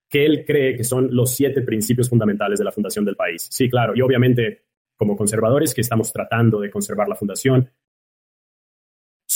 que 0.07 0.27
él 0.27 0.45
cree 0.45 0.77
que 0.77 0.83
son 0.83 1.07
los 1.09 1.33
siete 1.33 1.63
principios 1.63 2.07
fundamentales 2.07 2.59
de 2.59 2.65
la 2.65 2.71
fundación 2.71 3.03
del 3.03 3.15
país. 3.15 3.47
Sí, 3.49 3.67
claro, 3.67 3.95
y 3.95 4.01
obviamente 4.01 4.61
como 4.95 5.17
conservadores 5.17 5.73
que 5.73 5.81
estamos 5.81 6.13
tratando 6.13 6.59
de 6.59 6.69
conservar 6.69 7.09
la 7.09 7.15
fundación, 7.15 7.71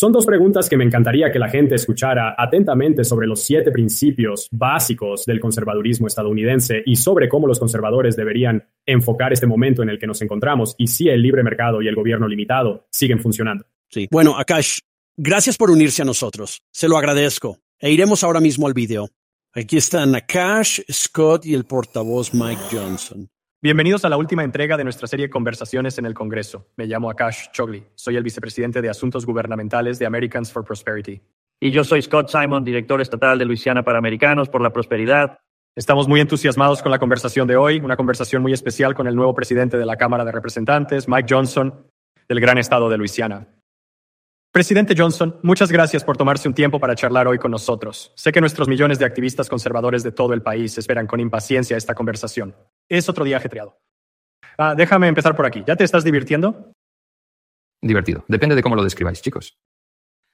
son 0.01 0.12
dos 0.12 0.25
preguntas 0.25 0.67
que 0.67 0.77
me 0.77 0.84
encantaría 0.84 1.31
que 1.31 1.38
la 1.38 1.48
gente 1.48 1.75
escuchara 1.75 2.34
atentamente 2.36 3.03
sobre 3.03 3.27
los 3.27 3.43
siete 3.43 3.70
principios 3.72 4.48
básicos 4.50 5.27
del 5.27 5.39
conservadurismo 5.39 6.08
estadounidense 6.08 6.81
y 6.88 6.96
sobre 6.96 7.29
cómo 7.29 7.46
los 7.46 7.60
conservadores 7.60 8.15
deberían 8.15 8.67
enfocar 8.84 9.31
este 9.31 9.46
momento 9.46 9.84
en 9.84 9.89
el 9.89 10.00
que 10.00 10.08
nos 10.08 10.20
encontramos 10.24 10.74
y 10.79 10.88
si 10.88 11.08
el 11.08 11.22
libre 11.22 11.43
mercado 11.43 11.84
y 11.84 11.88
el 11.88 11.93
gobierno 11.93 12.27
limitado 12.27 12.88
siguen 12.89 13.20
funcionando. 13.20 13.65
Sí. 13.89 14.08
Bueno, 14.10 14.39
Akash, 14.39 14.79
Gracias 15.17 15.55
por 15.55 15.70
unirse 15.70 16.01
a 16.01 16.05
nosotros. 16.05 16.63
Se 16.72 16.88
lo 16.88 16.98
agradezco. 16.98 17.60
E 17.79 17.91
iremos 17.91 18.24
ahora 18.24 18.39
mismo 18.39 18.65
al 18.65 18.74
video. 18.74 19.08
Aquí 19.53 19.77
están 19.77 20.13
Nakash, 20.13 20.79
Scott 20.91 21.46
y 21.46 21.53
el 21.53 21.65
portavoz 21.65 22.34
Mike 22.34 22.63
Johnson. 22.72 23.29
Bienvenidos 23.63 24.03
a 24.06 24.10
la 24.10 24.18
última 24.18 24.44
entrega 24.44 24.75
de 24.75 24.84
nuestra 24.84 25.08
serie 25.08 25.30
Conversaciones 25.30 26.00
en 26.00 26.08
el 26.08 26.15
Congreso. 26.15 26.65
Me 26.77 26.88
llamo 26.88 27.12
Akash 27.12 27.51
Chogli. 27.51 27.86
Soy 27.94 28.15
el 28.15 28.24
vicepresidente 28.24 28.82
de 28.82 28.89
Asuntos 28.89 29.24
Gubernamentales 29.24 30.00
de 30.00 30.08
Americans 30.08 30.51
for 30.51 30.65
Prosperity. 30.65 31.22
Y 31.60 31.70
yo 31.70 31.84
soy 31.84 32.01
Scott 32.01 32.30
Simon, 32.30 32.63
director 32.63 33.00
estatal 33.01 33.38
de 33.38 33.46
Luisiana 33.46 33.84
para 33.84 34.00
Americanos 34.00 34.50
por 34.50 34.63
la 34.63 34.74
Prosperidad. 34.74 35.38
Estamos 35.75 36.08
muy 36.08 36.22
entusiasmados 36.22 36.82
con 36.82 36.89
la 36.89 36.98
conversación 36.98 37.48
de 37.48 37.56
hoy, 37.56 37.80
una 37.82 37.96
conversación 37.96 38.41
muy 38.41 38.51
especial 38.51 38.96
con 38.96 39.06
el 39.06 39.15
nuevo 39.15 39.36
presidente 39.36 39.77
de 39.77 39.86
la 39.86 39.96
Cámara 39.96 40.25
de 40.25 40.32
Representantes, 40.32 41.08
Mike 41.08 41.32
Johnson, 41.32 41.86
del 42.27 42.39
gran 42.39 42.58
estado 42.58 42.89
de 42.89 42.98
Luisiana. 42.98 43.48
Presidente 44.51 44.96
Johnson, 44.98 45.39
muchas 45.44 45.72
gracias 45.72 46.03
por 46.03 46.18
tomarse 46.18 46.48
un 46.48 46.56
tiempo 46.56 46.80
para 46.80 46.96
charlar 46.96 47.27
hoy 47.27 47.38
con 47.38 47.51
nosotros. 47.51 48.12
Sé 48.15 48.32
que 48.32 48.41
nuestros 48.41 48.68
millones 48.68 48.98
de 48.98 49.06
activistas 49.06 49.50
conservadores 49.50 50.01
de 50.01 50.12
todo 50.12 50.34
el 50.34 50.41
país 50.41 50.80
esperan 50.80 51.06
con 51.06 51.20
impaciencia 51.20 51.77
esta 51.77 51.94
conversación. 51.94 52.56
Es 52.91 53.07
otro 53.07 53.24
día 53.24 53.38
ajetreado. 53.38 53.79
Ah, 54.57 54.75
déjame 54.75 55.07
empezar 55.07 55.33
por 55.33 55.45
aquí. 55.45 55.63
¿Ya 55.65 55.77
te 55.77 55.86
estás 55.86 56.03
divirtiendo? 56.03 56.74
Divertido. 57.81 58.25
Depende 58.27 58.53
de 58.53 58.62
cómo 58.62 58.75
lo 58.75 58.83
describáis, 58.83 59.21
chicos. 59.21 59.57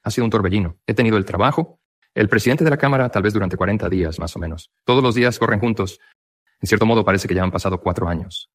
Ha 0.02 0.10
sido 0.10 0.24
un 0.24 0.30
torbellino. 0.32 0.76
He 0.84 0.92
tenido 0.92 1.18
el 1.18 1.24
trabajo, 1.24 1.78
el 2.16 2.28
presidente 2.28 2.64
de 2.64 2.70
la 2.70 2.76
Cámara 2.76 3.10
tal 3.10 3.22
vez 3.22 3.32
durante 3.32 3.56
40 3.56 3.88
días, 3.88 4.18
más 4.18 4.34
o 4.34 4.40
menos. 4.40 4.72
Todos 4.84 5.04
los 5.04 5.14
días 5.14 5.38
corren 5.38 5.60
juntos. 5.60 6.00
En 6.60 6.66
cierto 6.66 6.84
modo 6.84 7.04
parece 7.04 7.28
que 7.28 7.34
ya 7.36 7.44
han 7.44 7.52
pasado 7.52 7.80
cuatro 7.80 8.08
años. 8.08 8.50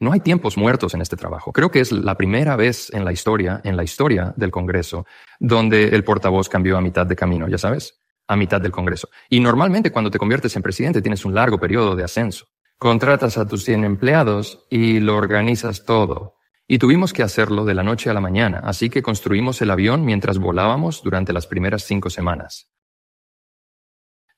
No 0.00 0.12
hay 0.12 0.20
tiempos 0.20 0.56
muertos 0.56 0.94
en 0.94 1.02
este 1.02 1.16
trabajo. 1.16 1.52
Creo 1.52 1.70
que 1.70 1.80
es 1.80 1.92
la 1.92 2.16
primera 2.16 2.56
vez 2.56 2.90
en 2.94 3.04
la 3.04 3.12
historia, 3.12 3.60
en 3.64 3.76
la 3.76 3.84
historia 3.84 4.32
del 4.38 4.50
Congreso, 4.50 5.04
donde 5.38 5.88
el 5.88 6.04
portavoz 6.04 6.48
cambió 6.48 6.78
a 6.78 6.80
mitad 6.80 7.04
de 7.04 7.16
camino, 7.16 7.48
ya 7.48 7.58
sabes, 7.58 8.00
a 8.28 8.34
mitad 8.34 8.62
del 8.62 8.72
Congreso. 8.72 9.10
Y 9.28 9.40
normalmente 9.40 9.92
cuando 9.92 10.10
te 10.10 10.18
conviertes 10.18 10.56
en 10.56 10.62
presidente 10.62 11.02
tienes 11.02 11.26
un 11.26 11.34
largo 11.34 11.60
periodo 11.60 11.94
de 11.94 12.04
ascenso. 12.04 12.48
Contratas 12.82 13.38
a 13.38 13.46
tus 13.46 13.62
100 13.62 13.84
empleados 13.84 14.66
y 14.68 14.98
lo 14.98 15.16
organizas 15.16 15.84
todo. 15.84 16.34
Y 16.66 16.78
tuvimos 16.78 17.12
que 17.12 17.22
hacerlo 17.22 17.64
de 17.64 17.74
la 17.74 17.84
noche 17.84 18.10
a 18.10 18.12
la 18.12 18.20
mañana, 18.20 18.58
así 18.64 18.90
que 18.90 19.02
construimos 19.02 19.62
el 19.62 19.70
avión 19.70 20.04
mientras 20.04 20.38
volábamos 20.38 21.00
durante 21.04 21.32
las 21.32 21.46
primeras 21.46 21.84
cinco 21.84 22.10
semanas. 22.10 22.72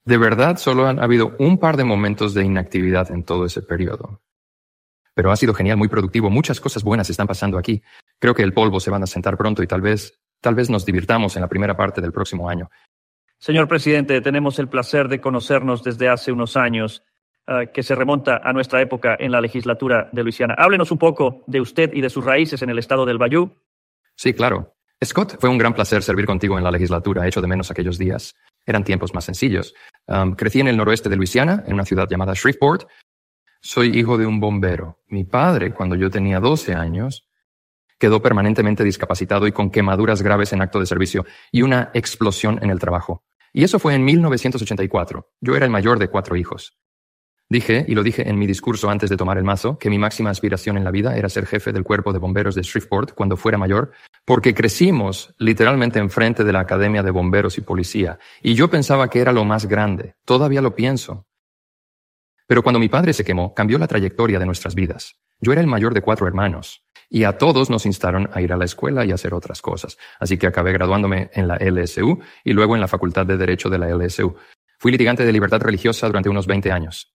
De 0.04 0.18
verdad, 0.18 0.58
solo 0.58 0.86
han 0.86 1.02
habido 1.02 1.34
un 1.38 1.56
par 1.56 1.78
de 1.78 1.84
momentos 1.84 2.34
de 2.34 2.44
inactividad 2.44 3.10
en 3.12 3.24
todo 3.24 3.46
ese 3.46 3.62
periodo. 3.62 4.20
Pero 5.14 5.32
ha 5.32 5.36
sido 5.36 5.54
genial, 5.54 5.78
muy 5.78 5.88
productivo. 5.88 6.28
Muchas 6.28 6.60
cosas 6.60 6.84
buenas 6.84 7.08
están 7.08 7.26
pasando 7.26 7.56
aquí. 7.56 7.82
Creo 8.18 8.34
que 8.34 8.42
el 8.42 8.52
polvo 8.52 8.78
se 8.78 8.90
van 8.90 9.02
a 9.02 9.06
sentar 9.06 9.38
pronto 9.38 9.62
y 9.62 9.66
tal 9.66 9.80
vez, 9.80 10.20
tal 10.42 10.54
vez 10.54 10.68
nos 10.68 10.84
divirtamos 10.84 11.34
en 11.36 11.40
la 11.40 11.48
primera 11.48 11.78
parte 11.78 12.02
del 12.02 12.12
próximo 12.12 12.46
año. 12.50 12.68
Señor 13.38 13.68
presidente, 13.68 14.20
tenemos 14.20 14.58
el 14.58 14.68
placer 14.68 15.08
de 15.08 15.22
conocernos 15.22 15.82
desde 15.82 16.10
hace 16.10 16.30
unos 16.30 16.58
años, 16.58 17.02
uh, 17.48 17.70
que 17.72 17.82
se 17.82 17.94
remonta 17.94 18.40
a 18.42 18.52
nuestra 18.52 18.80
época 18.80 19.16
en 19.18 19.32
la 19.32 19.40
legislatura 19.40 20.08
de 20.12 20.22
Luisiana. 20.22 20.54
Háblenos 20.56 20.90
un 20.90 20.98
poco 20.98 21.42
de 21.46 21.60
usted 21.60 21.92
y 21.92 22.00
de 22.00 22.10
sus 22.10 22.24
raíces 22.24 22.62
en 22.62 22.70
el 22.70 22.78
estado 22.78 23.06
del 23.06 23.18
Bayou. 23.18 23.50
Sí, 24.16 24.32
claro. 24.34 24.74
Scott, 25.04 25.36
fue 25.38 25.50
un 25.50 25.58
gran 25.58 25.74
placer 25.74 26.02
servir 26.02 26.24
contigo 26.24 26.56
en 26.56 26.64
la 26.64 26.70
legislatura, 26.70 27.26
hecho 27.26 27.40
de 27.40 27.48
menos 27.48 27.70
aquellos 27.70 27.98
días. 27.98 28.34
Eran 28.64 28.84
tiempos 28.84 29.12
más 29.12 29.24
sencillos. 29.24 29.74
Um, 30.06 30.34
crecí 30.34 30.60
en 30.60 30.68
el 30.68 30.76
noroeste 30.76 31.08
de 31.08 31.16
Luisiana, 31.16 31.62
en 31.66 31.74
una 31.74 31.84
ciudad 31.84 32.08
llamada 32.08 32.32
Shreveport, 32.34 32.88
soy 33.66 33.98
hijo 33.98 34.18
de 34.18 34.26
un 34.26 34.40
bombero. 34.40 35.00
Mi 35.08 35.24
padre, 35.24 35.72
cuando 35.72 35.96
yo 35.96 36.10
tenía 36.10 36.38
12 36.38 36.74
años, 36.74 37.26
quedó 37.98 38.20
permanentemente 38.20 38.84
discapacitado 38.84 39.46
y 39.46 39.52
con 39.52 39.70
quemaduras 39.70 40.20
graves 40.20 40.52
en 40.52 40.60
acto 40.60 40.80
de 40.80 40.84
servicio 40.84 41.24
y 41.50 41.62
una 41.62 41.90
explosión 41.94 42.58
en 42.62 42.68
el 42.68 42.78
trabajo. 42.78 43.24
Y 43.54 43.64
eso 43.64 43.78
fue 43.78 43.94
en 43.94 44.04
1984. 44.04 45.30
Yo 45.40 45.56
era 45.56 45.64
el 45.64 45.70
mayor 45.70 45.98
de 45.98 46.08
cuatro 46.08 46.36
hijos. 46.36 46.76
Dije, 47.50 47.84
y 47.86 47.94
lo 47.94 48.02
dije 48.02 48.28
en 48.28 48.38
mi 48.38 48.46
discurso 48.46 48.88
antes 48.88 49.10
de 49.10 49.16
tomar 49.16 49.36
el 49.36 49.44
mazo, 49.44 49.78
que 49.78 49.90
mi 49.90 49.98
máxima 49.98 50.30
aspiración 50.30 50.78
en 50.78 50.84
la 50.84 50.90
vida 50.90 51.16
era 51.16 51.28
ser 51.28 51.46
jefe 51.46 51.72
del 51.72 51.84
cuerpo 51.84 52.12
de 52.12 52.18
bomberos 52.18 52.54
de 52.54 52.62
Shreveport 52.62 53.12
cuando 53.12 53.36
fuera 53.36 53.58
mayor, 53.58 53.92
porque 54.24 54.54
crecimos 54.54 55.34
literalmente 55.38 55.98
enfrente 55.98 56.42
de 56.42 56.52
la 56.52 56.60
Academia 56.60 57.02
de 57.02 57.10
Bomberos 57.10 57.58
y 57.58 57.60
Policía, 57.60 58.18
y 58.42 58.54
yo 58.54 58.70
pensaba 58.70 59.08
que 59.10 59.20
era 59.20 59.32
lo 59.32 59.44
más 59.44 59.66
grande. 59.66 60.14
Todavía 60.24 60.62
lo 60.62 60.74
pienso. 60.74 61.26
Pero 62.46 62.62
cuando 62.62 62.78
mi 62.78 62.88
padre 62.88 63.12
se 63.12 63.24
quemó, 63.24 63.54
cambió 63.54 63.78
la 63.78 63.88
trayectoria 63.88 64.38
de 64.38 64.46
nuestras 64.46 64.74
vidas. 64.74 65.16
Yo 65.40 65.52
era 65.52 65.60
el 65.60 65.66
mayor 65.66 65.92
de 65.92 66.00
cuatro 66.00 66.26
hermanos, 66.26 66.84
y 67.10 67.24
a 67.24 67.36
todos 67.36 67.70
nos 67.70 67.86
instaron 67.86 68.28
a 68.32 68.40
ir 68.40 68.52
a 68.52 68.56
la 68.56 68.64
escuela 68.64 69.04
y 69.04 69.12
a 69.12 69.14
hacer 69.14 69.34
otras 69.34 69.60
cosas. 69.60 69.98
Así 70.18 70.38
que 70.38 70.46
acabé 70.46 70.72
graduándome 70.72 71.30
en 71.34 71.46
la 71.48 71.56
LSU 71.56 72.20
y 72.42 72.52
luego 72.52 72.74
en 72.74 72.80
la 72.80 72.88
Facultad 72.88 73.26
de 73.26 73.36
Derecho 73.36 73.68
de 73.68 73.78
la 73.78 73.88
LSU. 73.94 74.34
Fui 74.78 74.90
litigante 74.90 75.24
de 75.24 75.32
libertad 75.32 75.60
religiosa 75.60 76.06
durante 76.06 76.28
unos 76.28 76.46
20 76.46 76.72
años. 76.72 77.14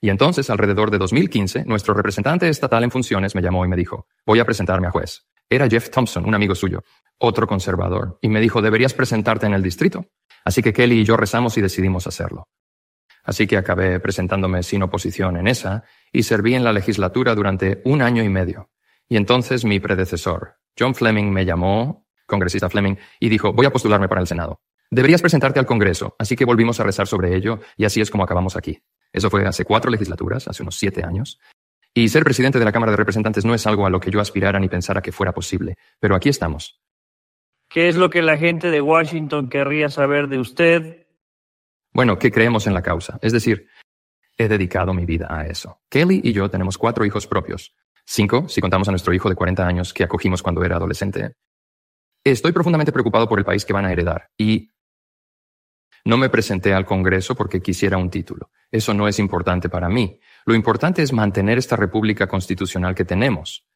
Y 0.00 0.08
entonces, 0.08 0.48
alrededor 0.48 0.90
de 0.90 0.98
2015, 0.98 1.64
nuestro 1.66 1.92
representante 1.92 2.48
estatal 2.48 2.84
en 2.84 2.90
funciones 2.90 3.34
me 3.34 3.42
llamó 3.42 3.64
y 3.64 3.68
me 3.68 3.76
dijo, 3.76 4.06
voy 4.24 4.40
a 4.40 4.44
presentarme 4.44 4.86
a 4.86 4.90
juez. 4.90 5.26
Era 5.48 5.68
Jeff 5.68 5.90
Thompson, 5.90 6.24
un 6.24 6.34
amigo 6.34 6.54
suyo, 6.54 6.82
otro 7.18 7.46
conservador, 7.46 8.18
y 8.22 8.28
me 8.28 8.40
dijo, 8.40 8.62
deberías 8.62 8.94
presentarte 8.94 9.46
en 9.46 9.52
el 9.52 9.62
distrito. 9.62 10.06
Así 10.44 10.62
que 10.62 10.72
Kelly 10.72 11.00
y 11.00 11.04
yo 11.04 11.16
rezamos 11.16 11.58
y 11.58 11.60
decidimos 11.60 12.06
hacerlo. 12.06 12.48
Así 13.24 13.46
que 13.46 13.58
acabé 13.58 14.00
presentándome 14.00 14.62
sin 14.62 14.82
oposición 14.82 15.36
en 15.36 15.46
esa 15.46 15.84
y 16.12 16.22
serví 16.22 16.54
en 16.54 16.64
la 16.64 16.72
legislatura 16.72 17.34
durante 17.34 17.82
un 17.84 18.00
año 18.00 18.24
y 18.24 18.30
medio. 18.30 18.70
Y 19.08 19.16
entonces 19.16 19.64
mi 19.64 19.80
predecesor, 19.80 20.56
John 20.78 20.94
Fleming, 20.94 21.30
me 21.30 21.44
llamó, 21.44 22.06
congresista 22.26 22.70
Fleming, 22.70 22.94
y 23.18 23.28
dijo, 23.28 23.52
voy 23.52 23.66
a 23.66 23.70
postularme 23.70 24.08
para 24.08 24.22
el 24.22 24.26
Senado. 24.26 24.62
Deberías 24.90 25.20
presentarte 25.20 25.60
al 25.60 25.66
Congreso, 25.66 26.16
así 26.18 26.36
que 26.36 26.44
volvimos 26.44 26.80
a 26.80 26.84
rezar 26.84 27.06
sobre 27.06 27.36
ello 27.36 27.60
y 27.76 27.84
así 27.84 28.00
es 28.00 28.10
como 28.10 28.24
acabamos 28.24 28.56
aquí. 28.56 28.82
Eso 29.12 29.30
fue 29.30 29.46
hace 29.46 29.64
cuatro 29.64 29.90
legislaturas, 29.90 30.48
hace 30.48 30.62
unos 30.62 30.76
siete 30.76 31.04
años. 31.04 31.40
Y 31.92 32.08
ser 32.08 32.22
presidente 32.22 32.58
de 32.58 32.64
la 32.64 32.72
Cámara 32.72 32.92
de 32.92 32.96
Representantes 32.96 33.44
no 33.44 33.54
es 33.54 33.66
algo 33.66 33.86
a 33.86 33.90
lo 33.90 34.00
que 34.00 34.10
yo 34.10 34.20
aspirara 34.20 34.60
ni 34.60 34.68
pensara 34.68 35.02
que 35.02 35.12
fuera 35.12 35.32
posible, 35.32 35.76
pero 35.98 36.14
aquí 36.14 36.28
estamos. 36.28 36.80
¿Qué 37.68 37.88
es 37.88 37.96
lo 37.96 38.10
que 38.10 38.22
la 38.22 38.36
gente 38.36 38.70
de 38.70 38.80
Washington 38.80 39.48
querría 39.48 39.88
saber 39.88 40.28
de 40.28 40.38
usted 40.38 41.06
bueno, 41.92 42.18
¿qué 42.18 42.30
creemos 42.30 42.66
en 42.66 42.74
la 42.74 42.82
causa. 42.82 43.18
Es 43.20 43.32
decir, 43.32 43.68
he 44.38 44.48
dedicado 44.48 44.94
mi 44.94 45.04
vida 45.04 45.26
a 45.28 45.46
eso. 45.46 45.80
Kelly 45.88 46.20
y 46.22 46.32
yo 46.32 46.48
tenemos 46.48 46.78
cuatro 46.78 47.04
hijos 47.04 47.26
propios. 47.26 47.74
Cinco, 48.04 48.48
si 48.48 48.60
contamos 48.60 48.88
a 48.88 48.92
nuestro 48.92 49.12
hijo 49.12 49.28
de 49.28 49.34
40 49.34 49.66
años 49.66 49.92
que 49.92 50.04
acogimos 50.04 50.42
cuando 50.42 50.64
era 50.64 50.76
adolescente. 50.76 51.34
Estoy 52.24 52.52
profundamente 52.52 52.92
preocupado 52.92 53.28
por 53.28 53.38
el 53.38 53.44
país 53.44 53.64
que 53.64 53.72
van 53.72 53.84
a 53.84 53.92
heredar 53.92 54.30
y 54.38 54.70
no 56.04 56.16
me 56.16 56.30
presenté 56.30 56.72
al 56.72 56.86
Congreso 56.86 57.34
porque 57.34 57.60
quisiera 57.60 57.98
un 57.98 58.10
título. 58.10 58.50
Eso 58.70 58.94
no 58.94 59.08
es 59.08 59.18
importante 59.18 59.68
para 59.68 59.88
mí. 59.88 60.20
Lo 60.44 60.54
importante 60.54 61.02
es 61.02 61.12
mantener 61.12 61.58
esta 61.58 61.76
república 61.76 62.26
constitucional 62.26 62.94
que 62.94 63.04
tenemos. 63.04 63.66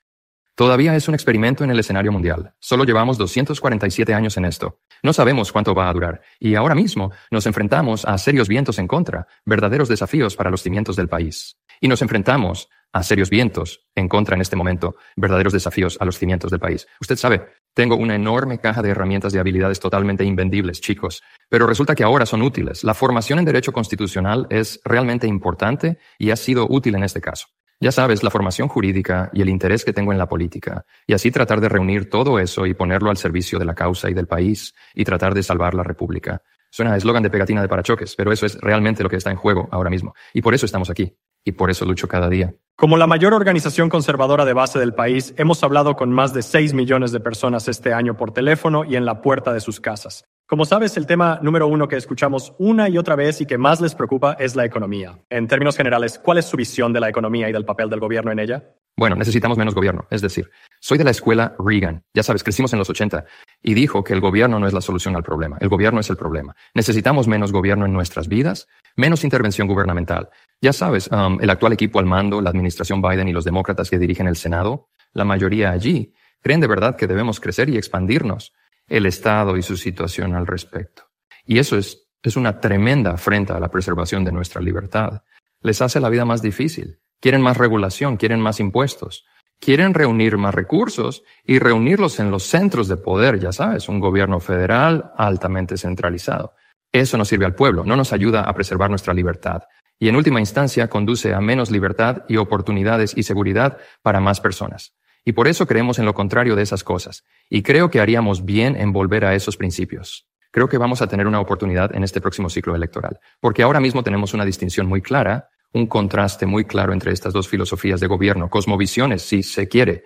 Todavía 0.56 0.94
es 0.94 1.08
un 1.08 1.14
experimento 1.14 1.64
en 1.64 1.70
el 1.70 1.80
escenario 1.80 2.12
mundial. 2.12 2.54
Solo 2.60 2.84
llevamos 2.84 3.18
247 3.18 4.14
años 4.14 4.36
en 4.36 4.44
esto. 4.44 4.78
No 5.02 5.12
sabemos 5.12 5.50
cuánto 5.50 5.74
va 5.74 5.88
a 5.88 5.92
durar. 5.92 6.20
Y 6.38 6.54
ahora 6.54 6.76
mismo 6.76 7.10
nos 7.32 7.46
enfrentamos 7.46 8.04
a 8.04 8.16
serios 8.18 8.46
vientos 8.46 8.78
en 8.78 8.86
contra, 8.86 9.26
verdaderos 9.44 9.88
desafíos 9.88 10.36
para 10.36 10.50
los 10.50 10.62
cimientos 10.62 10.94
del 10.94 11.08
país. 11.08 11.58
Y 11.80 11.88
nos 11.88 12.02
enfrentamos 12.02 12.68
a 12.92 13.02
serios 13.02 13.30
vientos 13.30 13.88
en 13.96 14.08
contra 14.08 14.36
en 14.36 14.42
este 14.42 14.54
momento, 14.54 14.94
verdaderos 15.16 15.52
desafíos 15.52 15.98
a 16.00 16.04
los 16.04 16.16
cimientos 16.16 16.52
del 16.52 16.60
país. 16.60 16.86
Usted 17.00 17.16
sabe, 17.16 17.48
tengo 17.74 17.96
una 17.96 18.14
enorme 18.14 18.58
caja 18.58 18.82
de 18.82 18.90
herramientas 18.90 19.32
de 19.32 19.40
habilidades 19.40 19.80
totalmente 19.80 20.24
invendibles, 20.24 20.80
chicos, 20.80 21.22
pero 21.48 21.66
resulta 21.66 21.94
que 21.94 22.04
ahora 22.04 22.24
son 22.24 22.42
útiles. 22.42 22.84
La 22.84 22.94
formación 22.94 23.40
en 23.40 23.44
derecho 23.44 23.72
constitucional 23.72 24.46
es 24.48 24.80
realmente 24.84 25.26
importante 25.26 25.98
y 26.18 26.30
ha 26.30 26.36
sido 26.36 26.66
útil 26.70 26.94
en 26.94 27.02
este 27.02 27.20
caso. 27.20 27.48
Ya 27.80 27.90
sabes, 27.90 28.22
la 28.22 28.30
formación 28.30 28.68
jurídica 28.68 29.30
y 29.32 29.42
el 29.42 29.48
interés 29.48 29.84
que 29.84 29.92
tengo 29.92 30.12
en 30.12 30.18
la 30.18 30.28
política, 30.28 30.84
y 31.06 31.12
así 31.12 31.30
tratar 31.30 31.60
de 31.60 31.68
reunir 31.68 32.08
todo 32.08 32.38
eso 32.38 32.66
y 32.66 32.74
ponerlo 32.74 33.10
al 33.10 33.16
servicio 33.16 33.58
de 33.58 33.64
la 33.64 33.74
causa 33.74 34.08
y 34.08 34.14
del 34.14 34.28
país, 34.28 34.74
y 34.94 35.04
tratar 35.04 35.34
de 35.34 35.42
salvar 35.42 35.74
la 35.74 35.82
República. 35.82 36.40
Suena 36.70 36.94
a 36.94 36.96
eslogan 36.96 37.22
de 37.22 37.30
pegatina 37.30 37.60
de 37.60 37.68
parachoques, 37.68 38.14
pero 38.16 38.32
eso 38.32 38.46
es 38.46 38.58
realmente 38.60 39.02
lo 39.02 39.10
que 39.10 39.16
está 39.16 39.30
en 39.30 39.36
juego 39.36 39.68
ahora 39.70 39.90
mismo. 39.90 40.14
Y 40.32 40.40
por 40.40 40.54
eso 40.54 40.66
estamos 40.66 40.88
aquí. 40.88 41.16
Y 41.44 41.52
por 41.52 41.70
eso 41.70 41.84
lucho 41.84 42.08
cada 42.08 42.28
día. 42.28 42.54
Como 42.76 42.96
la 42.96 43.06
mayor 43.06 43.34
organización 43.34 43.88
conservadora 43.88 44.44
de 44.44 44.52
base 44.52 44.80
del 44.80 44.94
país, 44.94 45.32
hemos 45.36 45.62
hablado 45.62 45.94
con 45.94 46.10
más 46.10 46.34
de 46.34 46.42
6 46.42 46.74
millones 46.74 47.12
de 47.12 47.20
personas 47.20 47.68
este 47.68 47.92
año 47.92 48.16
por 48.16 48.32
teléfono 48.32 48.84
y 48.84 48.96
en 48.96 49.04
la 49.04 49.22
puerta 49.22 49.52
de 49.52 49.60
sus 49.60 49.78
casas. 49.78 50.24
Como 50.46 50.64
sabes, 50.64 50.96
el 50.96 51.06
tema 51.06 51.38
número 51.40 51.68
uno 51.68 51.86
que 51.86 51.96
escuchamos 51.96 52.52
una 52.58 52.88
y 52.88 52.98
otra 52.98 53.14
vez 53.14 53.40
y 53.40 53.46
que 53.46 53.58
más 53.58 53.80
les 53.80 53.94
preocupa 53.94 54.36
es 54.40 54.56
la 54.56 54.64
economía. 54.64 55.18
En 55.30 55.46
términos 55.46 55.76
generales, 55.76 56.18
¿cuál 56.18 56.38
es 56.38 56.46
su 56.46 56.56
visión 56.56 56.92
de 56.92 57.00
la 57.00 57.08
economía 57.08 57.48
y 57.48 57.52
del 57.52 57.64
papel 57.64 57.88
del 57.88 58.00
gobierno 58.00 58.32
en 58.32 58.40
ella? 58.40 58.74
Bueno, 58.96 59.16
necesitamos 59.16 59.56
menos 59.56 59.74
gobierno. 59.74 60.06
Es 60.10 60.20
decir, 60.20 60.50
soy 60.80 60.98
de 60.98 61.04
la 61.04 61.12
escuela 61.12 61.56
Reagan. 61.58 62.02
Ya 62.12 62.22
sabes, 62.22 62.44
crecimos 62.44 62.72
en 62.72 62.78
los 62.78 62.90
80 62.90 63.24
y 63.66 63.72
dijo 63.72 64.04
que 64.04 64.12
el 64.12 64.20
gobierno 64.20 64.60
no 64.60 64.66
es 64.66 64.74
la 64.74 64.82
solución 64.82 65.16
al 65.16 65.22
problema. 65.22 65.56
El 65.58 65.70
gobierno 65.70 65.98
es 65.98 66.10
el 66.10 66.18
problema. 66.18 66.54
Necesitamos 66.74 67.26
menos 67.26 67.50
gobierno 67.50 67.86
en 67.86 67.94
nuestras 67.94 68.28
vidas, 68.28 68.68
menos 68.94 69.24
intervención 69.24 69.66
gubernamental. 69.66 70.28
Ya 70.60 70.74
sabes, 70.74 71.08
um, 71.08 71.40
el 71.40 71.48
actual 71.48 71.72
equipo 71.72 71.98
al 71.98 72.04
mando, 72.04 72.42
la 72.42 72.50
administración 72.50 73.00
Biden 73.00 73.26
y 73.26 73.32
los 73.32 73.44
demócratas 73.44 73.88
que 73.88 73.98
dirigen 73.98 74.28
el 74.28 74.36
Senado, 74.36 74.90
la 75.14 75.24
mayoría 75.24 75.70
allí 75.70 76.12
creen 76.42 76.60
de 76.60 76.66
verdad 76.66 76.94
que 76.94 77.06
debemos 77.06 77.40
crecer 77.40 77.70
y 77.70 77.78
expandirnos 77.78 78.52
el 78.86 79.06
Estado 79.06 79.56
y 79.56 79.62
su 79.62 79.78
situación 79.78 80.34
al 80.34 80.46
respecto. 80.46 81.04
Y 81.46 81.58
eso 81.58 81.78
es, 81.78 82.06
es 82.22 82.36
una 82.36 82.60
tremenda 82.60 83.12
afrenta 83.12 83.56
a 83.56 83.60
la 83.60 83.70
preservación 83.70 84.26
de 84.26 84.32
nuestra 84.32 84.60
libertad. 84.60 85.22
Les 85.62 85.80
hace 85.80 86.00
la 86.00 86.10
vida 86.10 86.26
más 86.26 86.42
difícil. 86.42 86.98
Quieren 87.18 87.40
más 87.40 87.56
regulación, 87.56 88.18
quieren 88.18 88.40
más 88.40 88.60
impuestos, 88.60 89.24
quieren 89.64 89.94
reunir 89.94 90.36
más 90.36 90.54
recursos 90.54 91.22
y 91.44 91.58
reunirlos 91.58 92.20
en 92.20 92.30
los 92.30 92.42
centros 92.42 92.88
de 92.88 92.96
poder, 92.96 93.38
ya 93.40 93.52
sabes, 93.52 93.88
un 93.88 93.98
gobierno 93.98 94.40
federal 94.40 95.12
altamente 95.16 95.78
centralizado. 95.78 96.52
Eso 96.92 97.16
no 97.16 97.24
sirve 97.24 97.46
al 97.46 97.54
pueblo, 97.54 97.84
no 97.84 97.96
nos 97.96 98.12
ayuda 98.12 98.42
a 98.42 98.54
preservar 98.54 98.90
nuestra 98.90 99.14
libertad 99.14 99.62
y 99.98 100.08
en 100.08 100.16
última 100.16 100.40
instancia 100.40 100.88
conduce 100.88 101.32
a 101.34 101.40
menos 101.40 101.70
libertad 101.70 102.24
y 102.28 102.36
oportunidades 102.36 103.16
y 103.16 103.22
seguridad 103.22 103.78
para 104.02 104.20
más 104.20 104.40
personas. 104.40 104.94
Y 105.24 105.32
por 105.32 105.48
eso 105.48 105.66
creemos 105.66 105.98
en 105.98 106.04
lo 106.04 106.14
contrario 106.14 106.56
de 106.56 106.62
esas 106.62 106.84
cosas. 106.84 107.24
Y 107.48 107.62
creo 107.62 107.90
que 107.90 108.00
haríamos 108.00 108.44
bien 108.44 108.76
en 108.76 108.92
volver 108.92 109.24
a 109.24 109.34
esos 109.34 109.56
principios. 109.56 110.28
Creo 110.50 110.68
que 110.68 110.78
vamos 110.78 111.00
a 111.00 111.08
tener 111.08 111.26
una 111.26 111.40
oportunidad 111.40 111.94
en 111.94 112.04
este 112.04 112.20
próximo 112.20 112.50
ciclo 112.50 112.76
electoral, 112.76 113.18
porque 113.40 113.62
ahora 113.62 113.80
mismo 113.80 114.02
tenemos 114.04 114.34
una 114.34 114.44
distinción 114.44 114.86
muy 114.86 115.00
clara, 115.00 115.48
un 115.74 115.86
contraste 115.86 116.46
muy 116.46 116.64
claro 116.64 116.92
entre 116.92 117.12
estas 117.12 117.32
dos 117.32 117.48
filosofías 117.48 118.00
de 118.00 118.06
gobierno, 118.06 118.48
cosmovisiones, 118.48 119.22
si 119.22 119.42
se 119.42 119.68
quiere. 119.68 120.04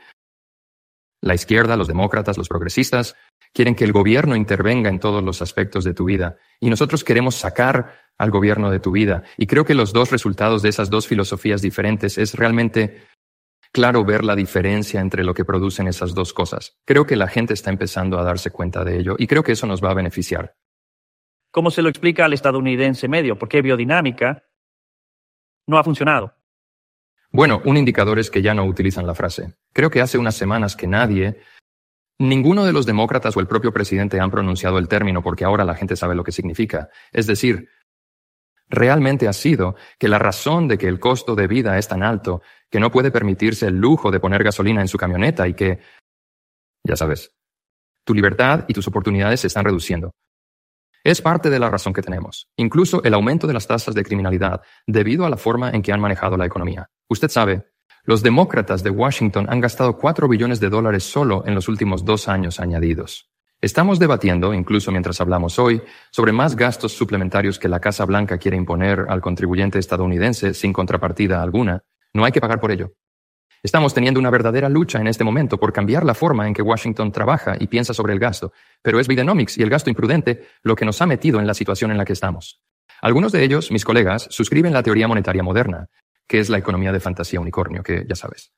La 1.20 1.34
izquierda, 1.34 1.76
los 1.76 1.88
demócratas, 1.88 2.38
los 2.38 2.48
progresistas, 2.48 3.14
quieren 3.52 3.75
que 3.75 3.84
el 3.84 3.92
gobierno 3.92 4.34
intervenga 4.34 4.88
en 4.88 4.98
todos 4.98 5.22
los 5.22 5.42
aspectos 5.42 5.84
de 5.84 5.94
tu 5.94 6.06
vida. 6.06 6.38
Y 6.58 6.70
nosotros 6.70 7.04
queremos 7.04 7.34
sacar 7.34 8.00
al 8.16 8.30
gobierno 8.30 8.70
de 8.70 8.80
tu 8.80 8.92
vida. 8.92 9.25
Y 9.37 9.46
creo 9.46 9.64
que 9.64 9.75
los 9.75 9.92
dos 9.92 10.10
resultados 10.10 10.62
de 10.62 10.70
esas 10.70 10.90
dos 10.90 11.06
filosofías 11.06 11.60
diferentes 11.60 12.18
es 12.18 12.34
realmente 12.34 13.02
claro 13.70 14.04
ver 14.04 14.25
la 14.25 14.34
diferencia 14.34 15.00
entre 15.00 15.22
lo 15.22 15.34
que 15.34 15.44
producen 15.44 15.87
esas 15.87 16.14
dos 16.14 16.32
cosas. 16.32 16.78
Creo 16.87 17.04
que 17.04 17.16
la 17.16 17.28
gente 17.28 17.52
está 17.52 17.70
empezando 17.70 18.18
a 18.18 18.25
darse 18.25 18.50
cuenta 18.50 18.84
de 18.84 18.98
ello 18.98 19.16
y 19.18 19.26
creo 19.26 19.42
que 19.42 19.52
eso 19.52 19.66
nos 19.66 19.84
va 19.84 19.90
a 19.90 19.94
beneficiar. 19.94 20.54
¿Cómo 21.50 21.70
se 21.70 21.82
lo 21.82 21.88
explica 21.88 22.25
al 22.25 22.32
estadounidense 22.32 23.08
medio? 23.08 23.38
¿Por 23.38 23.48
qué 23.48 23.62
biodinámica 23.62 24.47
no 25.68 25.78
ha 25.78 25.84
funcionado? 25.84 26.34
Bueno, 27.30 27.60
un 27.64 27.76
indicador 27.76 28.18
es 28.18 28.30
que 28.30 28.42
ya 28.42 28.54
no 28.54 28.64
utilizan 28.64 29.06
la 29.06 29.14
frase. 29.14 29.54
Creo 29.72 29.90
que 29.90 30.00
hace 30.00 30.18
unas 30.18 30.34
semanas 30.34 30.75
que 30.75 30.87
nadie, 30.87 31.40
ninguno 32.18 32.64
de 32.64 32.72
los 32.72 32.87
demócratas 32.87 33.37
o 33.37 33.40
el 33.40 33.46
propio 33.46 33.72
presidente 33.72 34.18
han 34.18 34.30
pronunciado 34.30 34.78
el 34.78 34.88
término 34.88 35.22
porque 35.22 35.44
ahora 35.44 35.64
la 35.64 35.75
gente 35.75 35.94
sabe 35.94 36.14
lo 36.14 36.25
que 36.25 36.32
significa. 36.32 36.88
Es 37.12 37.26
decir, 37.26 37.68
realmente 38.70 39.28
ha 39.28 39.32
sido 39.34 39.76
que 39.98 40.08
la 40.08 40.18
razón 40.18 40.68
de 40.68 40.78
que 40.78 40.88
el 40.88 40.98
costo 40.98 41.34
de 41.34 41.46
vida 41.46 41.76
es 41.76 41.87
tan 41.87 42.02
alto 42.02 42.40
que 42.70 42.80
no 42.80 42.90
puede 42.90 43.10
permitirse 43.10 43.66
el 43.66 43.78
lujo 43.78 44.10
de 44.10 44.20
poner 44.20 44.42
gasolina 44.42 44.80
en 44.80 44.88
su 44.88 44.96
camioneta 44.96 45.46
y 45.46 45.52
que, 45.52 45.80
ya 46.82 46.96
sabes, 46.96 47.34
tu 48.04 48.14
libertad 48.14 48.64
y 48.68 48.72
tus 48.72 48.88
oportunidades 48.88 49.40
se 49.40 49.48
están 49.48 49.66
reduciendo. 49.66 50.12
Es 51.04 51.22
parte 51.22 51.48
de 51.48 51.58
la 51.58 51.70
razón 51.70 51.92
que 51.92 52.02
tenemos, 52.02 52.48
incluso 52.56 53.02
el 53.04 53.14
aumento 53.14 53.46
de 53.46 53.52
las 53.52 53.66
tasas 53.66 53.94
de 53.94 54.04
criminalidad 54.04 54.62
debido 54.86 55.24
a 55.24 55.30
la 55.30 55.36
forma 55.36 55.70
en 55.70 55.82
que 55.82 55.92
han 55.92 56.00
manejado 56.00 56.36
la 56.36 56.46
economía. 56.46 56.90
Usted 57.08 57.28
sabe, 57.28 57.66
los 58.04 58.22
demócratas 58.22 58.82
de 58.82 58.90
Washington 58.90 59.46
han 59.48 59.60
gastado 59.60 59.96
cuatro 59.96 60.28
billones 60.28 60.60
de 60.60 60.70
dólares 60.70 61.04
solo 61.04 61.44
en 61.46 61.54
los 61.54 61.68
últimos 61.68 62.04
dos 62.04 62.26
años 62.28 62.58
añadidos. 62.58 63.30
Estamos 63.60 63.98
debatiendo, 63.98 64.54
incluso 64.54 64.92
mientras 64.92 65.20
hablamos 65.20 65.58
hoy, 65.58 65.82
sobre 66.10 66.32
más 66.32 66.56
gastos 66.56 66.92
suplementarios 66.92 67.58
que 67.58 67.68
la 67.68 67.80
Casa 67.80 68.04
Blanca 68.04 68.38
quiere 68.38 68.56
imponer 68.56 69.06
al 69.08 69.20
contribuyente 69.20 69.78
estadounidense 69.78 70.54
sin 70.54 70.72
contrapartida 70.72 71.42
alguna. 71.42 71.82
No 72.14 72.24
hay 72.24 72.32
que 72.32 72.40
pagar 72.40 72.60
por 72.60 72.70
ello. 72.70 72.92
Estamos 73.62 73.92
teniendo 73.94 74.20
una 74.20 74.30
verdadera 74.30 74.68
lucha 74.68 75.00
en 75.00 75.06
este 75.06 75.24
momento 75.24 75.58
por 75.58 75.72
cambiar 75.72 76.04
la 76.04 76.14
forma 76.14 76.46
en 76.46 76.54
que 76.54 76.62
Washington 76.62 77.12
trabaja 77.12 77.56
y 77.58 77.66
piensa 77.66 77.92
sobre 77.92 78.12
el 78.12 78.18
gasto, 78.18 78.52
pero 78.82 79.00
es 79.00 79.08
Bidenomics 79.08 79.58
y 79.58 79.62
el 79.62 79.70
gasto 79.70 79.90
imprudente 79.90 80.46
lo 80.62 80.76
que 80.76 80.84
nos 80.84 81.00
ha 81.02 81.06
metido 81.06 81.40
en 81.40 81.46
la 81.46 81.54
situación 81.54 81.90
en 81.90 81.98
la 81.98 82.04
que 82.04 82.12
estamos. 82.12 82.62
Algunos 83.00 83.32
de 83.32 83.42
ellos, 83.42 83.70
mis 83.70 83.84
colegas, 83.84 84.28
suscriben 84.30 84.72
la 84.72 84.82
teoría 84.82 85.08
monetaria 85.08 85.42
moderna, 85.42 85.88
que 86.26 86.40
es 86.40 86.48
la 86.48 86.59
economía 86.59 86.92
de 86.92 87.00
fantasía 87.00 87.40
unicornio, 87.40 87.83
que 87.83 88.04
ya 88.09 88.14
sabes 88.14 88.52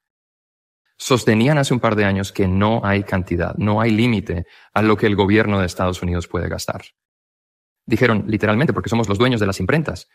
sostenían 1.01 1.57
hace 1.57 1.73
un 1.73 1.81
par 1.81 1.97
de 1.97 2.05
años 2.05 2.31
que 2.31 2.47
no 2.47 2.83
hay 2.85 3.05
cantidad, 3.05 3.55
no 3.57 3.81
hay 3.81 3.91
límite 3.91 4.47
a 4.75 4.83
lo 4.83 4.99
que 4.99 5.07
el 5.07 5.17
gobierno 5.17 5.59
de 5.59 5.65
Estados 5.65 6.03
Unidos 6.03 6.29
puede 6.29 6.49
gastar. 6.49 6.83
Dijeron 7.87 8.25
literalmente, 8.29 8.75
porque 8.75 8.91
somos 8.91 9.09
los 9.09 9.17
dueños 9.17 9.41
de 9.41 9.47
las 9.47 9.61
imprentas. 9.61 10.11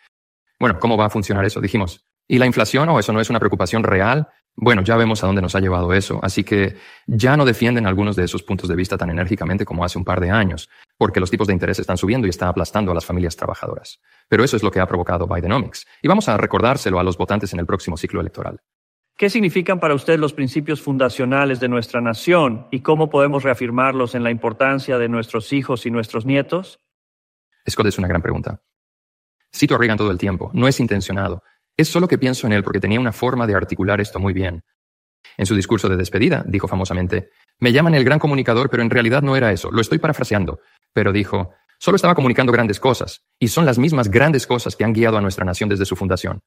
Bueno, 0.60 0.80
¿cómo 0.80 0.96
va 0.96 1.08
a 1.08 1.10
funcionar 1.10 1.44
eso? 1.44 1.60
Dijimos, 1.60 2.06
¿y 2.28 2.38
la 2.38 2.46
inflación 2.46 2.88
o 2.90 3.00
eso 3.00 3.12
no 3.12 3.20
es 3.20 3.32
una 3.32 3.40
preocupación 3.40 3.84
real? 3.84 4.30
Bueno, 4.58 4.84
ya 4.84 4.96
vemos 4.96 5.22
a 5.22 5.28
dónde 5.28 5.42
nos 5.42 5.54
ha 5.56 5.60
llevado 5.60 5.94
eso, 5.94 6.20
así 6.24 6.46
que 6.46 6.78
ya 7.08 7.36
no 7.36 7.44
defienden 7.44 7.86
algunos 7.86 8.16
de 8.16 8.24
esos 8.24 8.42
puntos 8.42 8.70
de 8.70 8.76
vista 8.76 8.98
tan 8.98 9.10
enérgicamente 9.10 9.66
como 9.66 9.84
hace 9.84 9.98
un 9.98 10.06
par 10.06 10.22
de 10.22 10.32
años, 10.32 10.70
porque 10.98 11.20
los 11.20 11.30
tipos 11.30 11.48
de 11.48 11.54
interés 11.54 11.80
están 11.80 11.98
subiendo 11.98 12.26
y 12.26 12.30
está 12.30 12.48
aplastando 12.48 12.92
a 12.92 12.96
las 12.96 13.06
familias 13.06 13.36
trabajadoras. 13.36 14.00
Pero 14.30 14.46
eso 14.46 14.56
es 14.56 14.64
lo 14.64 14.72
que 14.72 14.80
ha 14.80 14.88
provocado 14.88 15.28
Bidenomics, 15.28 15.86
y 16.02 16.08
vamos 16.08 16.30
a 16.30 16.38
recordárselo 16.38 17.00
a 17.00 17.04
los 17.04 17.18
votantes 17.18 17.52
en 17.52 17.60
el 17.60 17.66
próximo 17.66 17.98
ciclo 17.98 18.22
electoral. 18.22 18.62
¿Qué 19.18 19.30
significan 19.30 19.80
para 19.80 19.94
usted 19.94 20.20
los 20.20 20.34
principios 20.34 20.82
fundacionales 20.82 21.60
de 21.60 21.70
nuestra 21.70 22.02
nación 22.02 22.68
y 22.72 22.82
cómo 22.82 23.10
podemos 23.10 23.44
reafirmarlos 23.44 24.14
en 24.14 24.24
la 24.24 24.32
importancia 24.32 24.98
de 24.98 25.08
nuestros 25.10 25.52
hijos 25.54 25.86
y 25.86 25.92
nuestros 25.92 26.26
nietos? 26.26 26.80
Scott 27.70 27.88
es 27.88 27.98
una 27.98 28.08
gran 28.08 28.22
pregunta. 28.22 28.62
Cito 29.54 29.76
a 29.76 29.78
Reagan 29.78 29.98
todo 29.98 30.12
el 30.12 30.18
tiempo. 30.18 30.52
No 30.54 30.68
es 30.68 30.82
intencionado. 30.82 31.44
Es 31.78 31.90
solo 31.90 32.08
que 32.08 32.18
pienso 32.18 32.48
en 32.48 32.54
él 32.54 32.64
porque 32.64 32.80
tenía 32.80 33.00
una 33.00 33.12
forma 33.12 33.46
de 33.46 33.56
articular 33.56 34.00
esto 34.00 34.20
muy 34.20 34.34
bien. 34.34 34.64
En 35.38 35.46
su 35.46 35.56
discurso 35.56 35.90
de 35.90 35.98
despedida, 35.98 36.44
dijo 36.48 36.68
famosamente, 36.68 37.32
me 37.60 37.74
llaman 37.74 37.96
el 37.96 38.06
gran 38.06 38.20
comunicador, 38.20 38.70
pero 38.70 38.84
en 38.84 38.90
realidad 38.90 39.22
no 39.22 39.36
era 39.36 39.52
eso. 39.52 39.72
Lo 39.72 39.82
estoy 39.82 40.00
parafraseando. 40.00 40.60
Pero 40.94 41.12
dijo, 41.12 41.54
solo 41.78 41.98
estaba 41.98 42.16
comunicando 42.16 42.54
grandes 42.54 42.80
cosas, 42.80 43.26
y 43.40 43.50
son 43.50 43.66
las 43.66 43.78
mismas 43.78 44.10
grandes 44.10 44.48
cosas 44.48 44.76
que 44.76 44.86
han 44.86 44.94
guiado 44.94 45.18
a 45.18 45.22
nuestra 45.22 45.44
nación 45.44 45.68
desde 45.68 45.86
su 45.86 45.96
fundación. 45.96 46.42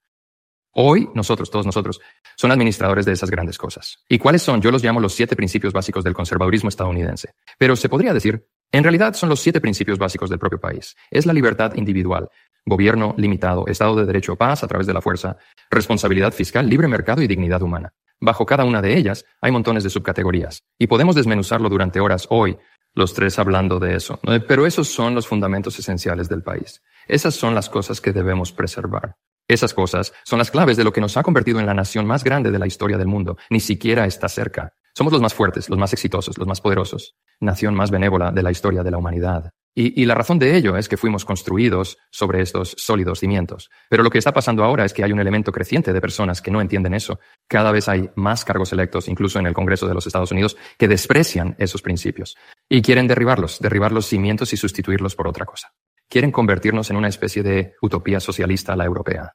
Hoy, 0.73 1.09
nosotros, 1.15 1.51
todos 1.51 1.67
nosotros, 1.67 2.01
son 2.37 2.53
administradores 2.53 3.05
de 3.05 3.13
esas 3.13 3.31
grandes 3.31 3.59
cosas. 3.59 4.05
¿Y 4.09 4.19
cuáles 4.19 4.43
son? 4.43 4.61
Yo 4.61 4.71
los 4.71 4.85
llamo 4.85 5.01
los 5.01 5.15
siete 5.15 5.35
principios 5.35 5.73
básicos 5.73 6.05
del 6.05 6.15
conservadurismo 6.15 6.69
estadounidense. 6.69 7.35
Pero 7.59 7.75
se 7.75 7.89
podría 7.89 8.15
decir, 8.15 8.47
en 8.71 8.85
realidad 8.85 9.15
son 9.15 9.29
los 9.29 9.41
siete 9.41 9.61
principios 9.61 9.99
básicos 9.99 10.31
del 10.31 10.39
propio 10.39 10.61
país. 10.61 10.95
Es 11.11 11.27
la 11.27 11.33
libertad 11.33 11.75
individual, 11.75 12.29
gobierno 12.69 13.15
limitado, 13.17 13.67
Estado 13.67 13.97
de 13.97 14.07
Derecho, 14.07 14.37
paz 14.37 14.63
a 14.65 14.69
través 14.69 14.87
de 14.87 14.95
la 14.95 15.01
fuerza, 15.01 15.37
responsabilidad 15.71 16.33
fiscal, 16.33 16.69
libre 16.69 16.89
mercado 16.89 17.23
y 17.23 17.27
dignidad 17.27 17.63
humana. 17.63 17.93
Bajo 18.21 18.47
cada 18.47 18.65
una 18.65 18.83
de 18.83 18.97
ellas 18.97 19.25
hay 19.41 19.53
montones 19.53 19.85
de 19.85 19.91
subcategorías. 19.91 20.63
Y 20.79 20.89
podemos 20.89 21.15
desmenuzarlo 21.15 21.69
durante 21.69 22.01
horas 22.01 22.27
hoy, 22.31 22.59
los 22.95 23.15
tres 23.15 23.39
hablando 23.39 23.79
de 23.79 23.95
eso. 23.95 24.19
Pero 24.49 24.67
esos 24.67 24.89
son 24.89 25.15
los 25.15 25.27
fundamentos 25.27 25.79
esenciales 25.79 26.29
del 26.29 26.43
país. 26.43 26.83
Esas 27.07 27.35
son 27.35 27.55
las 27.55 27.69
cosas 27.69 28.01
que 28.01 28.13
debemos 28.13 28.53
preservar. 28.53 29.17
Esas 29.47 29.73
cosas 29.73 30.13
son 30.25 30.39
las 30.39 30.51
claves 30.51 30.77
de 30.77 30.85
lo 30.85 30.93
que 30.93 31.01
nos 31.01 31.17
ha 31.17 31.23
convertido 31.23 31.59
en 31.59 31.67
la 31.67 31.75
nación 31.75 32.07
más 32.07 32.23
grande 32.23 32.51
de 32.51 32.59
la 32.59 32.67
historia 32.67 32.99
del 32.99 33.07
mundo. 33.07 33.39
Ni 33.51 33.61
siquiera 33.61 34.05
está 34.05 34.29
cerca. 34.29 34.75
Somos 34.95 35.13
los 35.13 35.23
más 35.23 35.33
fuertes, 35.33 35.71
los 35.71 35.79
más 35.79 35.93
exitosos, 35.93 36.37
los 36.37 36.47
más 36.47 36.61
poderosos. 36.61 37.17
Nación 37.41 37.75
más 37.75 37.91
benévola 37.91 38.33
de 38.33 38.43
la 38.43 38.51
historia 38.51 38.83
de 38.83 38.91
la 38.91 38.99
humanidad. 38.99 39.53
Y, 39.81 40.07
la 40.07 40.17
razón 40.17 40.41
de 40.41 40.57
ello 40.57 40.77
es 40.77 40.89
que 40.89 40.97
fuimos 40.97 41.25
construidos 41.25 41.99
sobre 42.11 42.43
estos 42.43 42.75
sólidos 42.77 43.21
cimientos. 43.21 43.71
Pero 43.89 44.03
lo 44.03 44.11
que 44.11 44.19
está 44.19 44.33
pasando 44.33 44.65
ahora 44.65 44.85
es 44.85 44.93
que 44.93 45.05
hay 45.05 45.13
un 45.13 45.21
elemento 45.21 45.53
creciente 45.53 45.93
de 45.93 46.01
personas 46.01 46.43
que 46.43 46.51
no 46.51 46.61
entienden 46.61 46.95
eso. 46.95 47.21
Cada 47.47 47.71
vez 47.71 47.89
hay 47.89 48.11
más 48.17 48.45
cargos 48.45 48.73
electos, 48.73 49.07
incluso 49.07 49.39
en 49.39 49.47
el 49.47 49.55
Congreso 49.55 49.87
de 49.87 49.95
los 49.95 50.05
Estados 50.05 50.33
Unidos, 50.33 50.57
que 50.79 50.89
desprecian 50.89 51.55
esos 51.61 51.81
principios 51.81 52.37
y 52.69 52.83
quieren 52.83 53.07
derribarlos, 53.07 53.61
derribar 53.61 53.93
los 53.93 54.07
cimientos 54.07 54.53
y 54.53 54.57
sustituirlos 54.57 55.15
por 55.15 55.29
otra 55.29 55.47
cosa. 55.47 55.73
Quieren 56.09 56.33
convertirnos 56.33 56.91
en 56.91 56.97
una 56.97 57.07
especie 57.07 57.45
de 57.45 57.75
utopía 57.81 58.19
socialista 58.19 58.75
la 58.75 58.85
europea. 58.85 59.35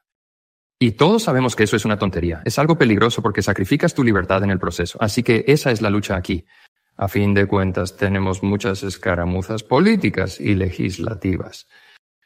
Y 0.78 0.90
todos 0.90 1.22
sabemos 1.22 1.56
que 1.56 1.62
eso 1.64 1.76
es 1.76 1.86
una 1.86 1.98
tontería. 1.98 2.42
Es 2.44 2.58
algo 2.58 2.76
peligroso 2.76 3.22
porque 3.22 3.40
sacrificas 3.40 3.94
tu 3.94 4.04
libertad 4.04 4.44
en 4.44 4.50
el 4.50 4.58
proceso. 4.58 4.98
Así 5.00 5.22
que 5.22 5.46
esa 5.46 5.70
es 5.70 5.80
la 5.80 5.88
lucha 5.88 6.16
aquí. 6.16 6.44
A 6.96 7.08
fin 7.08 7.34
de 7.34 7.46
cuentas, 7.46 7.96
tenemos 7.96 8.42
muchas 8.42 8.84
escaramuzas 8.84 9.64
políticas 9.64 10.40
y 10.40 10.54
legislativas. 10.54 11.66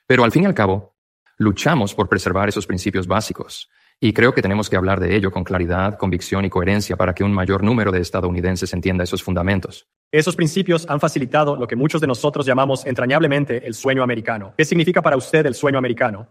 Pero 0.06 0.24
al 0.24 0.32
fin 0.32 0.42
y 0.42 0.46
al 0.46 0.54
cabo, 0.54 0.94
luchamos 1.38 1.94
por 1.94 2.08
preservar 2.08 2.48
esos 2.50 2.66
principios 2.66 3.06
básicos. 3.06 3.70
Y 3.98 4.12
creo 4.12 4.32
que 4.32 4.42
tenemos 4.42 4.68
que 4.68 4.76
hablar 4.76 5.00
de 5.00 5.16
ello 5.16 5.32
con 5.32 5.42
claridad, 5.42 5.96
convicción 5.96 6.44
y 6.44 6.50
coherencia 6.50 6.96
para 6.96 7.14
que 7.14 7.24
un 7.24 7.32
mayor 7.32 7.64
número 7.64 7.90
de 7.90 8.00
estadounidenses 8.00 8.72
entienda 8.72 9.04
esos 9.04 9.22
fundamentos. 9.22 9.88
Esos 10.12 10.36
principios 10.36 10.86
han 10.88 11.00
facilitado 11.00 11.56
lo 11.56 11.66
que 11.66 11.74
muchos 11.74 12.00
de 12.00 12.06
nosotros 12.06 12.46
llamamos 12.46 12.86
entrañablemente 12.86 13.66
el 13.66 13.74
sueño 13.74 14.02
americano. 14.02 14.54
¿Qué 14.56 14.64
significa 14.64 15.02
para 15.02 15.16
usted 15.16 15.46
el 15.46 15.54
sueño 15.54 15.78
americano? 15.78 16.28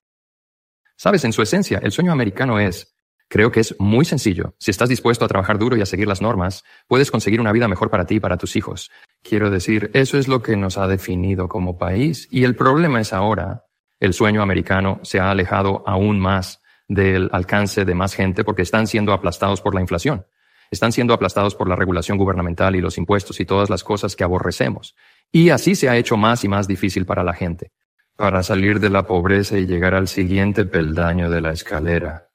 Sabes, 0.96 1.26
en 1.26 1.34
su 1.34 1.42
esencia, 1.42 1.80
el 1.84 1.92
sueño 1.92 2.12
americano 2.12 2.60
es, 2.60 2.97
creo 3.28 3.52
que 3.52 3.60
es 3.60 3.76
muy 3.80 4.06
sencillo. 4.06 4.56
Si 4.60 4.72
estás 4.72 4.90
dispuesto 4.90 5.26
a 5.26 5.28
trabajar 5.28 5.58
duro 5.58 5.76
y 5.78 5.82
a 5.82 5.86
seguir 5.86 6.08
las 6.08 6.22
normas, 6.22 6.64
puedes 6.88 7.12
conseguir 7.12 7.42
una 7.42 7.52
vida 7.52 7.68
mejor 7.68 7.90
para 7.90 8.06
ti 8.06 8.16
y 8.16 8.20
para 8.20 8.38
tus 8.38 8.56
hijos. 8.56 8.92
Quiero 9.24 9.50
decir, 9.50 9.92
eso 9.94 10.18
es 10.18 10.28
lo 10.28 10.42
que 10.42 10.56
nos 10.56 10.78
ha 10.78 10.88
definido 10.88 11.48
como 11.48 11.78
país. 11.78 12.28
Y 12.32 12.44
el 12.44 12.56
problema 12.56 13.02
es 13.02 13.14
ahora, 13.14 13.66
el 14.00 14.14
sueño 14.14 14.42
americano 14.42 15.00
se 15.04 15.20
ha 15.20 15.32
alejado 15.32 15.84
aún 15.88 16.20
más 16.20 16.62
del 16.88 17.30
alcance 17.34 17.84
de 17.84 17.96
más 17.96 18.14
gente 18.14 18.44
porque 18.44 18.62
están 18.62 18.88
siendo 18.88 19.14
aplastados 19.14 19.62
por 19.62 19.76
la 19.76 19.82
inflación. 19.82 20.26
Están 20.70 20.92
siendo 20.92 21.14
aplastados 21.14 21.56
por 21.56 21.70
la 21.70 21.76
regulación 21.76 22.18
gubernamental 22.18 22.76
y 22.76 22.82
los 22.82 22.98
impuestos 22.98 23.40
y 23.40 23.46
todas 23.46 23.70
las 23.70 23.84
cosas 23.84 24.16
que 24.16 24.24
aborrecemos. 24.24 24.96
Y 25.32 25.50
así 25.50 25.76
se 25.76 25.90
ha 25.90 25.98
hecho 25.98 26.18
más 26.18 26.44
y 26.44 26.48
más 26.48 26.68
difícil 26.68 27.06
para 27.06 27.24
la 27.24 27.34
gente, 27.34 27.72
para 28.16 28.44
salir 28.44 28.80
de 28.80 28.90
la 28.90 29.04
pobreza 29.04 29.58
y 29.58 29.66
llegar 29.66 29.96
al 29.96 30.08
siguiente 30.08 30.66
peldaño 30.66 31.30
de 31.30 31.42
la 31.42 31.52
escalera. 31.52 32.27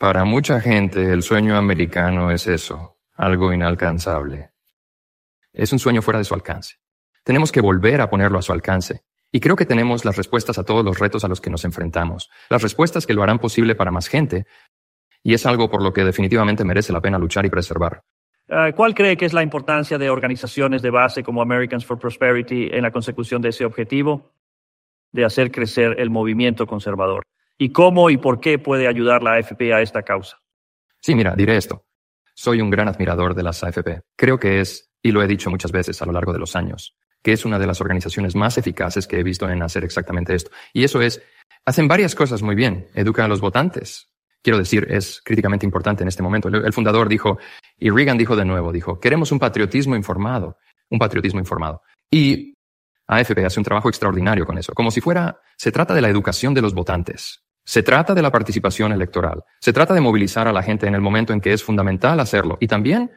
Para 0.00 0.24
mucha 0.24 0.62
gente 0.62 1.12
el 1.12 1.22
sueño 1.22 1.58
americano 1.58 2.30
es 2.30 2.46
eso, 2.46 2.96
algo 3.16 3.52
inalcanzable. 3.52 4.52
Es 5.52 5.74
un 5.74 5.78
sueño 5.78 6.00
fuera 6.00 6.16
de 6.16 6.24
su 6.24 6.32
alcance. 6.32 6.76
Tenemos 7.22 7.52
que 7.52 7.60
volver 7.60 8.00
a 8.00 8.08
ponerlo 8.08 8.38
a 8.38 8.42
su 8.42 8.50
alcance. 8.50 9.02
Y 9.30 9.40
creo 9.40 9.56
que 9.56 9.66
tenemos 9.66 10.06
las 10.06 10.16
respuestas 10.16 10.58
a 10.58 10.64
todos 10.64 10.82
los 10.86 10.98
retos 10.98 11.22
a 11.22 11.28
los 11.28 11.42
que 11.42 11.50
nos 11.50 11.66
enfrentamos, 11.66 12.30
las 12.48 12.62
respuestas 12.62 13.06
que 13.06 13.12
lo 13.12 13.22
harán 13.22 13.40
posible 13.40 13.74
para 13.74 13.90
más 13.90 14.08
gente, 14.08 14.46
y 15.22 15.34
es 15.34 15.44
algo 15.44 15.68
por 15.68 15.82
lo 15.82 15.92
que 15.92 16.02
definitivamente 16.02 16.64
merece 16.64 16.94
la 16.94 17.02
pena 17.02 17.18
luchar 17.18 17.44
y 17.44 17.50
preservar. 17.50 18.00
Uh, 18.48 18.74
¿Cuál 18.74 18.94
cree 18.94 19.18
que 19.18 19.26
es 19.26 19.34
la 19.34 19.42
importancia 19.42 19.98
de 19.98 20.08
organizaciones 20.08 20.80
de 20.80 20.88
base 20.88 21.22
como 21.22 21.42
Americans 21.42 21.84
for 21.84 21.98
Prosperity 21.98 22.70
en 22.72 22.84
la 22.84 22.90
consecución 22.90 23.42
de 23.42 23.50
ese 23.50 23.66
objetivo 23.66 24.32
de 25.12 25.26
hacer 25.26 25.50
crecer 25.50 25.96
el 25.98 26.08
movimiento 26.08 26.66
conservador? 26.66 27.22
¿Y 27.62 27.72
cómo 27.72 28.08
y 28.08 28.16
por 28.16 28.40
qué 28.40 28.58
puede 28.58 28.88
ayudar 28.88 29.22
la 29.22 29.34
AFP 29.34 29.74
a 29.74 29.82
esta 29.82 30.02
causa? 30.02 30.40
Sí, 30.98 31.14
mira, 31.14 31.34
diré 31.36 31.58
esto. 31.58 31.84
Soy 32.34 32.62
un 32.62 32.70
gran 32.70 32.88
admirador 32.88 33.34
de 33.34 33.42
las 33.42 33.62
AFP. 33.62 34.00
Creo 34.16 34.40
que 34.40 34.62
es, 34.62 34.90
y 35.02 35.12
lo 35.12 35.22
he 35.22 35.26
dicho 35.26 35.50
muchas 35.50 35.70
veces 35.70 36.00
a 36.00 36.06
lo 36.06 36.12
largo 36.12 36.32
de 36.32 36.38
los 36.38 36.56
años, 36.56 36.96
que 37.22 37.32
es 37.32 37.44
una 37.44 37.58
de 37.58 37.66
las 37.66 37.82
organizaciones 37.82 38.34
más 38.34 38.56
eficaces 38.56 39.06
que 39.06 39.20
he 39.20 39.22
visto 39.22 39.46
en 39.46 39.62
hacer 39.62 39.84
exactamente 39.84 40.34
esto. 40.34 40.50
Y 40.72 40.84
eso 40.84 41.02
es, 41.02 41.22
hacen 41.66 41.86
varias 41.86 42.14
cosas 42.14 42.40
muy 42.40 42.54
bien. 42.54 42.88
Educan 42.94 43.26
a 43.26 43.28
los 43.28 43.42
votantes, 43.42 44.08
quiero 44.40 44.58
decir, 44.58 44.86
es 44.88 45.20
críticamente 45.22 45.66
importante 45.66 46.02
en 46.02 46.08
este 46.08 46.22
momento. 46.22 46.48
El, 46.48 46.72
fundador 46.72 47.10
dijo, 47.10 47.36
y 47.78 47.90
Reagan 47.90 48.16
dijo 48.16 48.36
de 48.36 48.46
nuevo, 48.46 48.72
dijo, 48.72 48.98
queremos 48.98 49.32
un 49.32 49.38
patriotismo 49.38 49.94
informado, 49.96 50.56
un 50.88 50.98
patriotismo 50.98 51.40
informado. 51.40 51.82
Y 52.10 52.54
AFP 53.06 53.44
hace 53.44 53.60
un 53.60 53.64
trabajo 53.64 53.90
extraordinario 53.90 54.46
con 54.46 54.56
eso, 54.56 54.72
como 54.72 54.90
si 54.90 55.02
fuera, 55.02 55.42
se 55.58 55.70
trata 55.70 55.92
de 55.92 56.00
la 56.00 56.08
educación 56.08 56.54
de 56.54 56.62
los 56.62 56.72
votantes. 56.72 57.44
Se 57.70 57.84
trata 57.84 58.14
de 58.14 58.22
la 58.22 58.32
participación 58.32 58.90
electoral. 58.90 59.44
Se 59.60 59.72
trata 59.72 59.94
de 59.94 60.00
movilizar 60.00 60.48
a 60.48 60.52
la 60.52 60.60
gente 60.60 60.88
en 60.88 60.96
el 60.96 61.00
momento 61.00 61.32
en 61.32 61.40
que 61.40 61.52
es 61.52 61.62
fundamental 61.62 62.18
hacerlo. 62.18 62.58
Y 62.60 62.66
también 62.66 63.12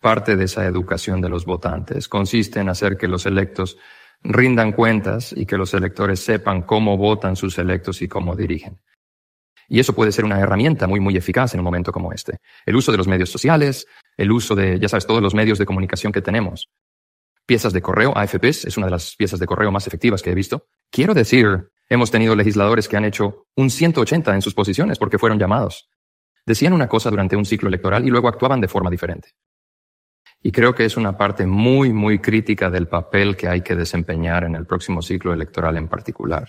parte 0.00 0.34
de 0.34 0.46
esa 0.46 0.66
educación 0.66 1.20
de 1.20 1.28
los 1.28 1.44
votantes 1.44 2.08
consiste 2.08 2.58
en 2.58 2.68
hacer 2.68 2.96
que 2.96 3.06
los 3.06 3.26
electos 3.26 3.78
rindan 4.24 4.72
cuentas 4.72 5.32
y 5.32 5.46
que 5.46 5.56
los 5.56 5.72
electores 5.72 6.18
sepan 6.18 6.62
cómo 6.62 6.96
votan 6.96 7.36
sus 7.36 7.58
electos 7.58 8.02
y 8.02 8.08
cómo 8.08 8.34
dirigen. 8.34 8.80
Y 9.68 9.78
eso 9.78 9.94
puede 9.94 10.10
ser 10.10 10.24
una 10.24 10.40
herramienta 10.40 10.88
muy, 10.88 10.98
muy 10.98 11.16
eficaz 11.16 11.54
en 11.54 11.60
un 11.60 11.64
momento 11.64 11.92
como 11.92 12.12
este. 12.12 12.38
El 12.66 12.74
uso 12.74 12.90
de 12.90 12.98
los 12.98 13.06
medios 13.06 13.30
sociales, 13.30 13.86
el 14.16 14.32
uso 14.32 14.56
de, 14.56 14.80
ya 14.80 14.88
sabes, 14.88 15.06
todos 15.06 15.22
los 15.22 15.36
medios 15.36 15.58
de 15.58 15.66
comunicación 15.66 16.12
que 16.12 16.22
tenemos. 16.22 16.68
Piezas 17.46 17.72
de 17.72 17.82
correo, 17.82 18.18
AFPs, 18.18 18.64
es 18.64 18.76
una 18.76 18.86
de 18.86 18.90
las 18.90 19.14
piezas 19.14 19.38
de 19.38 19.46
correo 19.46 19.70
más 19.70 19.86
efectivas 19.86 20.22
que 20.22 20.32
he 20.32 20.34
visto. 20.34 20.66
Quiero 20.90 21.14
decir, 21.14 21.70
hemos 21.90 22.10
tenido 22.10 22.34
legisladores 22.34 22.88
que 22.88 22.96
han 22.96 23.04
hecho 23.04 23.46
un 23.56 23.68
180 23.68 24.34
en 24.34 24.40
sus 24.40 24.54
posiciones 24.54 24.98
porque 24.98 25.18
fueron 25.18 25.38
llamados. 25.38 25.90
Decían 26.46 26.72
una 26.72 26.88
cosa 26.88 27.10
durante 27.10 27.36
un 27.36 27.44
ciclo 27.44 27.68
electoral 27.68 28.06
y 28.06 28.10
luego 28.10 28.28
actuaban 28.28 28.60
de 28.60 28.68
forma 28.68 28.88
diferente. 28.88 29.30
Y 30.42 30.52
creo 30.52 30.74
que 30.74 30.86
es 30.86 30.96
una 30.96 31.18
parte 31.18 31.44
muy, 31.46 31.92
muy 31.92 32.20
crítica 32.20 32.70
del 32.70 32.88
papel 32.88 33.36
que 33.36 33.48
hay 33.48 33.60
que 33.60 33.74
desempeñar 33.74 34.44
en 34.44 34.54
el 34.54 34.64
próximo 34.64 35.02
ciclo 35.02 35.34
electoral 35.34 35.76
en 35.76 35.88
particular. 35.88 36.48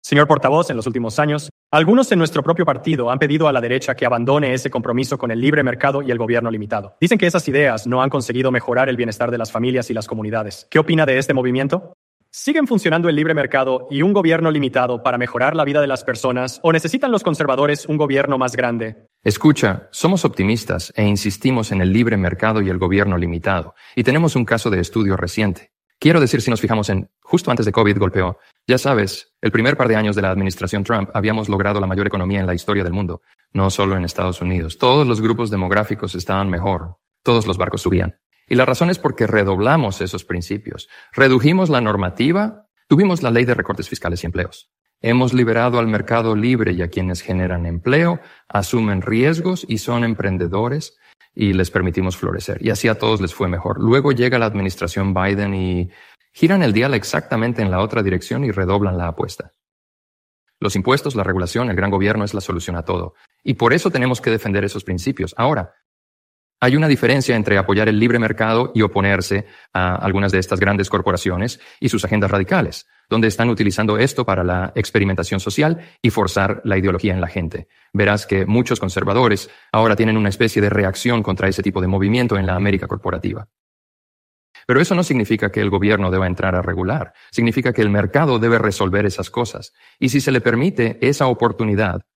Señor 0.00 0.28
portavoz, 0.28 0.70
en 0.70 0.76
los 0.76 0.86
últimos 0.86 1.18
años, 1.18 1.50
algunos 1.70 2.10
en 2.12 2.18
nuestro 2.18 2.42
propio 2.42 2.64
partido 2.64 3.10
han 3.10 3.18
pedido 3.18 3.48
a 3.48 3.52
la 3.52 3.60
derecha 3.60 3.94
que 3.94 4.06
abandone 4.06 4.54
ese 4.54 4.70
compromiso 4.70 5.18
con 5.18 5.30
el 5.30 5.40
libre 5.40 5.62
mercado 5.62 6.02
y 6.02 6.10
el 6.10 6.18
gobierno 6.18 6.50
limitado. 6.50 6.96
Dicen 7.00 7.18
que 7.18 7.26
esas 7.26 7.48
ideas 7.48 7.86
no 7.86 8.02
han 8.02 8.10
conseguido 8.10 8.50
mejorar 8.50 8.88
el 8.88 8.96
bienestar 8.96 9.30
de 9.30 9.38
las 9.38 9.50
familias 9.50 9.90
y 9.90 9.94
las 9.94 10.06
comunidades. 10.06 10.66
¿Qué 10.70 10.78
opina 10.78 11.04
de 11.04 11.18
este 11.18 11.34
movimiento? 11.34 11.94
¿Siguen 12.36 12.66
funcionando 12.66 13.08
el 13.08 13.14
libre 13.14 13.32
mercado 13.32 13.86
y 13.92 14.02
un 14.02 14.12
gobierno 14.12 14.50
limitado 14.50 15.04
para 15.04 15.18
mejorar 15.18 15.54
la 15.54 15.64
vida 15.64 15.80
de 15.80 15.86
las 15.86 16.02
personas 16.02 16.58
o 16.64 16.72
necesitan 16.72 17.12
los 17.12 17.22
conservadores 17.22 17.86
un 17.86 17.96
gobierno 17.96 18.38
más 18.38 18.56
grande? 18.56 19.06
Escucha, 19.22 19.88
somos 19.92 20.24
optimistas 20.24 20.92
e 20.96 21.04
insistimos 21.04 21.70
en 21.70 21.80
el 21.80 21.92
libre 21.92 22.16
mercado 22.16 22.60
y 22.60 22.68
el 22.70 22.78
gobierno 22.78 23.18
limitado, 23.18 23.76
y 23.94 24.02
tenemos 24.02 24.34
un 24.34 24.44
caso 24.44 24.68
de 24.68 24.80
estudio 24.80 25.16
reciente. 25.16 25.70
Quiero 26.00 26.18
decir, 26.18 26.42
si 26.42 26.50
nos 26.50 26.60
fijamos 26.60 26.88
en 26.88 27.08
justo 27.22 27.52
antes 27.52 27.66
de 27.66 27.72
COVID 27.72 27.98
golpeó, 27.98 28.36
ya 28.66 28.78
sabes, 28.78 29.32
el 29.40 29.52
primer 29.52 29.76
par 29.76 29.86
de 29.86 29.94
años 29.94 30.16
de 30.16 30.22
la 30.22 30.32
administración 30.32 30.82
Trump 30.82 31.10
habíamos 31.14 31.48
logrado 31.48 31.78
la 31.78 31.86
mayor 31.86 32.08
economía 32.08 32.40
en 32.40 32.48
la 32.48 32.54
historia 32.54 32.82
del 32.82 32.92
mundo, 32.92 33.22
no 33.52 33.70
solo 33.70 33.96
en 33.96 34.04
Estados 34.04 34.40
Unidos. 34.40 34.76
Todos 34.76 35.06
los 35.06 35.20
grupos 35.20 35.50
demográficos 35.52 36.16
estaban 36.16 36.50
mejor, 36.50 36.96
todos 37.22 37.46
los 37.46 37.58
barcos 37.58 37.82
subían. 37.82 38.16
Y 38.48 38.54
la 38.56 38.64
razón 38.64 38.90
es 38.90 38.98
porque 38.98 39.26
redoblamos 39.26 40.00
esos 40.00 40.24
principios, 40.24 40.88
redujimos 41.12 41.70
la 41.70 41.80
normativa, 41.80 42.68
tuvimos 42.88 43.22
la 43.22 43.30
ley 43.30 43.44
de 43.44 43.54
recortes 43.54 43.88
fiscales 43.88 44.22
y 44.22 44.26
empleos. 44.26 44.70
Hemos 45.00 45.34
liberado 45.34 45.78
al 45.78 45.86
mercado 45.86 46.34
libre 46.34 46.72
y 46.72 46.82
a 46.82 46.88
quienes 46.88 47.20
generan 47.20 47.66
empleo, 47.66 48.20
asumen 48.48 49.02
riesgos 49.02 49.66
y 49.68 49.78
son 49.78 50.04
emprendedores 50.04 50.96
y 51.34 51.52
les 51.52 51.70
permitimos 51.70 52.16
florecer. 52.16 52.64
Y 52.64 52.70
así 52.70 52.88
a 52.88 52.98
todos 52.98 53.20
les 53.20 53.34
fue 53.34 53.48
mejor. 53.48 53.80
Luego 53.80 54.12
llega 54.12 54.38
la 54.38 54.46
administración 54.46 55.12
Biden 55.12 55.54
y 55.54 55.90
giran 56.32 56.62
el 56.62 56.72
dial 56.72 56.94
exactamente 56.94 57.62
en 57.62 57.70
la 57.70 57.80
otra 57.80 58.02
dirección 58.02 58.44
y 58.44 58.50
redoblan 58.50 58.96
la 58.96 59.08
apuesta. 59.08 59.52
Los 60.60 60.76
impuestos, 60.76 61.14
la 61.14 61.24
regulación, 61.24 61.68
el 61.68 61.76
gran 61.76 61.90
gobierno 61.90 62.24
es 62.24 62.32
la 62.32 62.40
solución 62.40 62.76
a 62.76 62.84
todo. 62.84 63.14
Y 63.42 63.54
por 63.54 63.72
eso 63.74 63.90
tenemos 63.90 64.20
que 64.20 64.30
defender 64.30 64.64
esos 64.64 64.84
principios. 64.84 65.34
Ahora, 65.36 65.74
hay 66.64 66.76
una 66.76 66.88
diferencia 66.88 67.36
entre 67.36 67.58
apoyar 67.58 67.90
el 67.90 67.98
libre 67.98 68.18
mercado 68.18 68.72
y 68.74 68.80
oponerse 68.80 69.44
a 69.74 69.96
algunas 69.96 70.32
de 70.32 70.38
estas 70.38 70.58
grandes 70.58 70.88
corporaciones 70.88 71.60
y 71.78 71.90
sus 71.90 72.06
agendas 72.06 72.30
radicales, 72.30 72.86
donde 73.10 73.28
están 73.28 73.50
utilizando 73.50 73.98
esto 73.98 74.24
para 74.24 74.42
la 74.42 74.72
experimentación 74.74 75.40
social 75.40 75.82
y 76.00 76.08
forzar 76.08 76.62
la 76.64 76.78
ideología 76.78 77.12
en 77.12 77.20
la 77.20 77.26
gente. 77.26 77.68
Verás 77.92 78.26
que 78.26 78.46
muchos 78.46 78.80
conservadores 78.80 79.50
ahora 79.72 79.94
tienen 79.94 80.16
una 80.16 80.30
especie 80.30 80.62
de 80.62 80.70
reacción 80.70 81.22
contra 81.22 81.48
ese 81.48 81.62
tipo 81.62 81.82
de 81.82 81.86
movimiento 81.86 82.38
en 82.38 82.46
la 82.46 82.56
América 82.56 82.86
corporativa. 82.86 83.46
Pero 84.66 84.80
eso 84.80 84.94
no 84.94 85.02
significa 85.02 85.52
que 85.52 85.60
el 85.60 85.68
gobierno 85.68 86.10
deba 86.10 86.26
entrar 86.26 86.54
a 86.54 86.62
regular, 86.62 87.12
significa 87.30 87.74
que 87.74 87.82
el 87.82 87.90
mercado 87.90 88.38
debe 88.38 88.56
resolver 88.56 89.04
esas 89.04 89.28
cosas. 89.28 89.74
Y 89.98 90.08
si 90.08 90.22
se 90.22 90.32
le 90.32 90.40
permite 90.40 90.96
esa 91.06 91.26
oportunidad, 91.26 92.06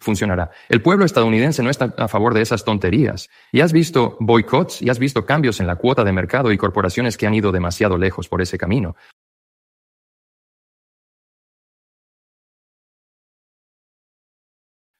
funcionará. 0.00 0.50
El 0.68 0.82
pueblo 0.82 1.04
estadounidense 1.04 1.62
no 1.62 1.70
está 1.70 1.94
a 1.96 2.08
favor 2.08 2.34
de 2.34 2.42
esas 2.42 2.64
tonterías. 2.64 3.28
Y 3.52 3.60
has 3.60 3.72
visto 3.72 4.16
boicots 4.20 4.82
y 4.82 4.90
has 4.90 4.98
visto 4.98 5.24
cambios 5.24 5.60
en 5.60 5.66
la 5.66 5.76
cuota 5.76 6.04
de 6.04 6.12
mercado 6.12 6.52
y 6.52 6.58
corporaciones 6.58 7.16
que 7.16 7.26
han 7.26 7.34
ido 7.34 7.52
demasiado 7.52 7.98
lejos 7.98 8.28
por 8.28 8.42
ese 8.42 8.58
camino. 8.58 8.96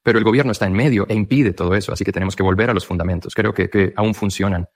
Pero 0.03 0.19
el 0.19 0.25
gobierno 0.25 0.53
está 0.53 0.67
en 0.67 0.73
medio 0.73 1.07
e 1.09 1.15
impide 1.15 1.53
todo 1.53 1.75
eso, 1.75 1.93
así 1.93 2.03
que 2.03 2.13
tenemos 2.13 2.35
que 2.35 2.43
volver 2.43 2.71
a 2.71 2.75
los 2.75 2.87
fundamentos. 2.87 3.35
Creo 3.35 3.53
que, 3.53 3.69
que 3.69 3.93
aún 3.95 4.15
funcionan. 4.15 4.67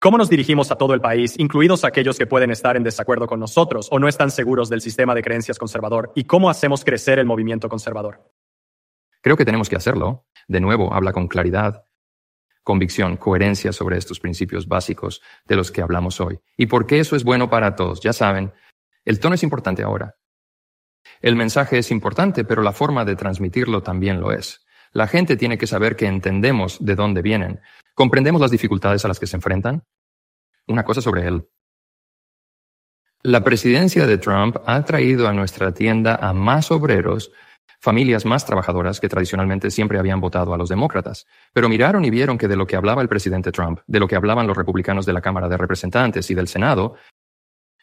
¿Cómo 0.00 0.16
nos 0.16 0.28
dirigimos 0.28 0.70
a 0.70 0.76
todo 0.76 0.94
el 0.94 1.00
país, 1.00 1.34
incluidos 1.38 1.82
aquellos 1.82 2.18
que 2.18 2.26
pueden 2.26 2.50
estar 2.50 2.76
en 2.76 2.84
desacuerdo 2.84 3.26
con 3.26 3.40
nosotros 3.40 3.88
o 3.90 3.98
no 3.98 4.06
están 4.06 4.30
seguros 4.30 4.68
del 4.68 4.80
sistema 4.80 5.14
de 5.14 5.22
creencias 5.22 5.58
conservador? 5.58 6.12
¿Y 6.14 6.24
cómo 6.24 6.50
hacemos 6.50 6.84
crecer 6.84 7.18
el 7.18 7.26
movimiento 7.26 7.68
conservador? 7.68 8.20
Creo 9.24 9.38
que 9.38 9.46
tenemos 9.46 9.70
que 9.70 9.76
hacerlo. 9.76 10.26
De 10.48 10.60
nuevo, 10.60 10.92
habla 10.92 11.14
con 11.14 11.28
claridad, 11.28 11.86
convicción, 12.62 13.16
coherencia 13.16 13.72
sobre 13.72 13.96
estos 13.96 14.20
principios 14.20 14.68
básicos 14.68 15.22
de 15.46 15.56
los 15.56 15.72
que 15.72 15.80
hablamos 15.80 16.20
hoy. 16.20 16.40
¿Y 16.58 16.66
por 16.66 16.86
qué 16.86 17.00
eso 17.00 17.16
es 17.16 17.24
bueno 17.24 17.48
para 17.48 17.74
todos? 17.74 18.00
Ya 18.00 18.12
saben, 18.12 18.52
el 19.02 19.18
tono 19.20 19.34
es 19.34 19.42
importante 19.42 19.82
ahora. 19.82 20.16
El 21.22 21.36
mensaje 21.36 21.78
es 21.78 21.90
importante, 21.90 22.44
pero 22.44 22.60
la 22.60 22.72
forma 22.72 23.06
de 23.06 23.16
transmitirlo 23.16 23.82
también 23.82 24.20
lo 24.20 24.30
es. 24.30 24.66
La 24.92 25.06
gente 25.06 25.38
tiene 25.38 25.56
que 25.56 25.66
saber 25.66 25.96
que 25.96 26.06
entendemos 26.06 26.76
de 26.84 26.94
dónde 26.94 27.22
vienen, 27.22 27.62
comprendemos 27.94 28.42
las 28.42 28.50
dificultades 28.50 29.06
a 29.06 29.08
las 29.08 29.18
que 29.18 29.26
se 29.26 29.36
enfrentan 29.36 29.84
una 30.66 30.84
cosa 30.84 31.00
sobre 31.00 31.26
él. 31.26 31.48
La 33.22 33.42
presidencia 33.42 34.06
de 34.06 34.18
Trump 34.18 34.58
ha 34.66 34.84
traído 34.84 35.28
a 35.28 35.32
nuestra 35.32 35.72
tienda 35.72 36.14
a 36.14 36.34
más 36.34 36.70
obreros, 36.70 37.32
familias 37.84 38.24
más 38.24 38.46
trabajadoras 38.46 38.98
que 38.98 39.10
tradicionalmente 39.10 39.70
siempre 39.70 39.98
habían 39.98 40.18
votado 40.18 40.54
a 40.54 40.56
los 40.56 40.70
demócratas. 40.70 41.26
Pero 41.52 41.68
miraron 41.68 42.02
y 42.06 42.08
vieron 42.08 42.38
que 42.38 42.48
de 42.48 42.56
lo 42.56 42.66
que 42.66 42.76
hablaba 42.76 43.02
el 43.02 43.08
presidente 43.08 43.52
Trump, 43.52 43.80
de 43.86 44.00
lo 44.00 44.08
que 44.08 44.16
hablaban 44.16 44.46
los 44.46 44.56
republicanos 44.56 45.04
de 45.04 45.12
la 45.12 45.20
Cámara 45.20 45.50
de 45.50 45.58
Representantes 45.58 46.30
y 46.30 46.34
del 46.34 46.48
Senado, 46.48 46.94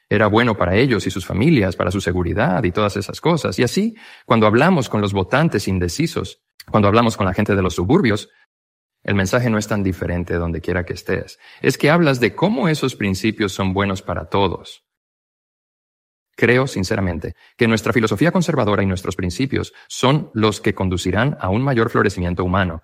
era 0.09 0.25
bueno 0.25 0.57
para 0.57 0.75
ellos 0.75 1.05
y 1.05 1.11
sus 1.11 1.23
familias, 1.23 1.75
para 1.75 1.91
su 1.91 2.01
seguridad 2.01 2.63
y 2.63 2.71
todas 2.71 2.97
esas 2.97 3.21
cosas. 3.21 3.59
Y 3.59 3.63
así, 3.63 3.95
cuando 4.25 4.47
hablamos 4.47 4.89
con 4.89 5.01
los 5.01 5.13
votantes 5.13 5.67
indecisos, 5.67 6.41
cuando 6.69 6.87
hablamos 6.87 7.15
con 7.15 7.27
la 7.27 7.35
gente 7.35 7.55
de 7.55 7.61
los 7.61 7.75
suburbios, 7.75 8.29
el 9.03 9.13
mensaje 9.13 9.51
no 9.51 9.59
es 9.59 9.67
tan 9.67 9.83
diferente 9.83 10.33
donde 10.33 10.61
quiera 10.61 10.83
que 10.83 10.93
estés. 10.93 11.37
Es 11.61 11.77
que 11.77 11.91
hablas 11.91 12.19
de 12.19 12.33
cómo 12.33 12.67
esos 12.67 12.95
principios 12.95 13.53
son 13.53 13.71
buenos 13.73 14.01
para 14.01 14.29
todos. 14.29 14.83
Creo, 16.41 16.65
sinceramente, 16.65 17.35
que 17.55 17.67
nuestra 17.67 17.93
filosofía 17.93 18.31
conservadora 18.31 18.81
y 18.81 18.87
nuestros 18.87 19.15
principios 19.15 19.73
son 19.87 20.31
los 20.33 20.59
que 20.59 20.73
conducirán 20.73 21.37
a 21.39 21.49
un 21.49 21.61
mayor 21.61 21.91
florecimiento 21.91 22.43
humano. 22.43 22.81